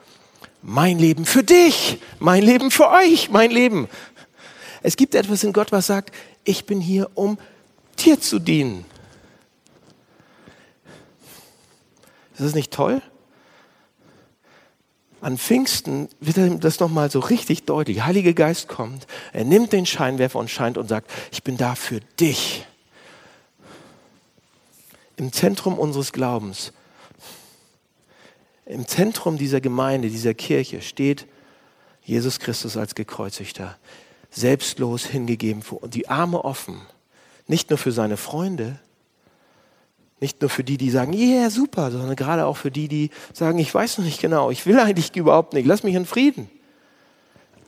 [0.62, 3.88] mein Leben für dich, mein Leben für euch, mein Leben.
[4.82, 7.38] Es gibt etwas in Gott, was sagt, ich bin hier, um
[7.98, 8.84] dir zu dienen.
[12.36, 13.00] Ist das nicht toll?
[15.22, 17.96] An Pfingsten wird das nochmal so richtig deutlich.
[17.96, 21.74] Der Heilige Geist kommt, er nimmt den Scheinwerfer und scheint und sagt, ich bin da
[21.74, 22.66] für dich.
[25.16, 26.74] Im Zentrum unseres Glaubens,
[28.66, 31.26] im Zentrum dieser Gemeinde, dieser Kirche steht
[32.02, 33.78] Jesus Christus als gekreuzigter,
[34.30, 36.82] selbstlos hingegeben und die Arme offen,
[37.46, 38.78] nicht nur für seine Freunde,
[40.20, 43.58] nicht nur für die, die sagen, yeah, super, sondern gerade auch für die, die sagen,
[43.58, 46.50] ich weiß noch nicht genau, ich will eigentlich überhaupt nicht, lass mich in Frieden.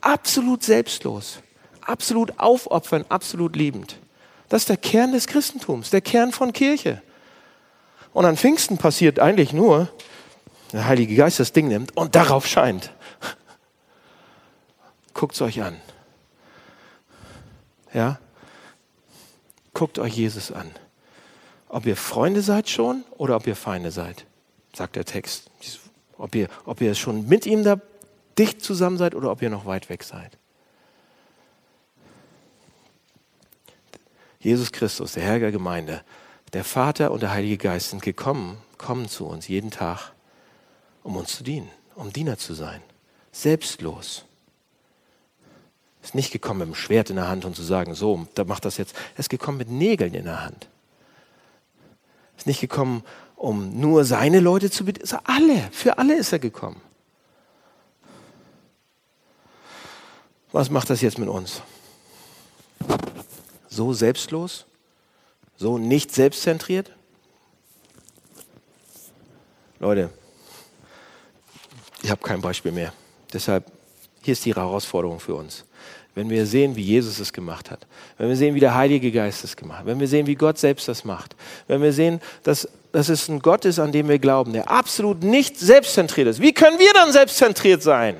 [0.01, 1.39] Absolut selbstlos,
[1.81, 3.97] absolut aufopfern, absolut liebend.
[4.47, 7.01] Das ist der Kern des Christentums, der Kern von Kirche.
[8.13, 9.89] Und an Pfingsten passiert eigentlich nur,
[10.71, 12.91] der Heilige Geist das Ding nimmt und darauf scheint.
[15.13, 15.79] Guckt es euch an.
[17.93, 18.19] Ja?
[19.73, 20.71] Guckt euch Jesus an
[21.69, 24.25] ob ihr Freunde seid schon oder ob ihr Feinde seid,
[24.73, 25.49] sagt der Text.
[26.17, 27.79] Ob ihr, ob ihr schon mit ihm da
[28.37, 30.37] dicht zusammen seid oder ob ihr noch weit weg seid.
[34.39, 36.03] Jesus Christus, der Herr der Gemeinde,
[36.53, 40.13] der Vater und der Heilige Geist sind gekommen, kommen zu uns jeden Tag,
[41.03, 42.81] um uns zu dienen, um Diener zu sein.
[43.31, 44.25] Selbstlos.
[46.01, 48.65] Ist nicht gekommen mit dem Schwert in der Hand und zu sagen, so, da macht
[48.65, 48.95] das jetzt.
[49.15, 50.69] Er ist gekommen mit Nägeln in der Hand
[52.39, 53.03] ist nicht gekommen,
[53.35, 55.07] um nur seine Leute zu bedienen.
[55.25, 56.81] Alle, für alle ist er gekommen.
[60.51, 61.61] Was macht das jetzt mit uns?
[63.67, 64.65] So selbstlos?
[65.57, 66.91] So nicht selbstzentriert?
[69.79, 70.09] Leute,
[72.01, 72.93] Ich habe kein Beispiel mehr.
[73.33, 73.69] Deshalb,
[74.21, 75.65] hier ist die Herausforderung für uns.
[76.19, 79.45] Wenn wir sehen, wie Jesus es gemacht hat, wenn wir sehen, wie der Heilige Geist
[79.45, 81.33] es gemacht hat, wenn wir sehen, wie Gott selbst das macht,
[81.69, 85.23] wenn wir sehen, dass, dass es ein Gott ist, an dem wir glauben, der absolut
[85.23, 88.17] nicht selbstzentriert ist, wie können wir dann selbstzentriert sein?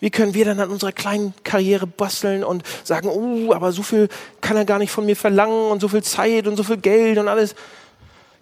[0.00, 4.10] Wie können wir dann an unserer kleinen Karriere basteln und sagen, oh, aber so viel
[4.42, 7.16] kann er gar nicht von mir verlangen und so viel Zeit und so viel Geld
[7.16, 7.54] und alles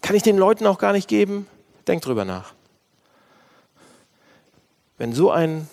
[0.01, 1.47] kann ich den Leuten auch gar nicht geben?
[1.87, 2.53] Denk drüber nach.
[4.99, 5.69] Wenn so ein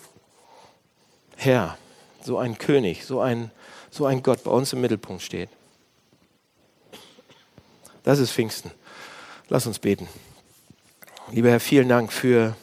[1.37, 1.75] Herr,
[2.21, 3.51] so ein König, so ein,
[3.89, 5.49] so ein Gott bei uns im Mittelpunkt steht,
[8.03, 8.71] das ist Pfingsten.
[9.49, 10.07] Lass uns beten.
[11.31, 12.55] Lieber Herr, vielen Dank für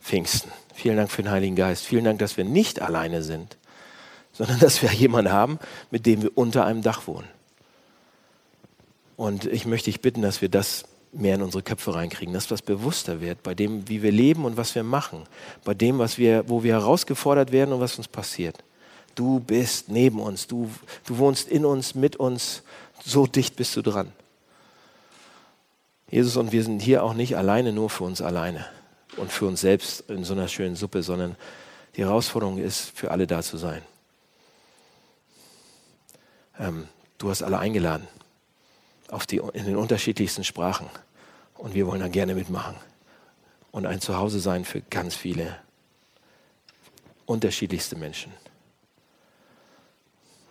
[0.00, 0.50] Pfingsten.
[0.74, 1.86] Vielen Dank für den Heiligen Geist.
[1.86, 3.56] Vielen Dank, dass wir nicht alleine sind,
[4.32, 5.58] sondern dass wir jemanden haben,
[5.90, 7.28] mit dem wir unter einem Dach wohnen.
[9.16, 12.62] Und ich möchte dich bitten, dass wir das mehr in unsere Köpfe reinkriegen, dass das
[12.62, 15.24] bewusster wird bei dem, wie wir leben und was wir machen,
[15.64, 18.62] bei dem, was wir, wo wir herausgefordert werden und was uns passiert.
[19.14, 20.70] Du bist neben uns, du,
[21.06, 22.62] du wohnst in uns, mit uns,
[23.04, 24.12] so dicht bist du dran.
[26.10, 28.66] Jesus, und wir sind hier auch nicht alleine nur für uns alleine
[29.16, 31.36] und für uns selbst in so einer schönen Suppe, sondern
[31.96, 33.82] die Herausforderung ist, für alle da zu sein.
[36.58, 36.86] Ähm,
[37.18, 38.06] du hast alle eingeladen
[39.10, 40.88] auf die, in den unterschiedlichsten Sprachen.
[41.56, 42.76] Und wir wollen da gerne mitmachen
[43.70, 45.56] und ein Zuhause sein für ganz viele
[47.26, 48.32] unterschiedlichste Menschen.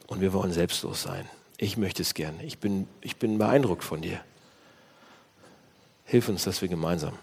[0.07, 1.27] Und wir wollen selbstlos sein.
[1.57, 2.43] Ich möchte es gerne.
[2.43, 4.21] Ich bin, ich bin beeindruckt von dir.
[6.05, 7.17] Hilf uns, dass wir gemeinsam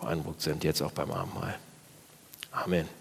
[0.00, 1.58] beeindruckt sind, jetzt auch beim Abendmahl.
[2.50, 2.99] Amen.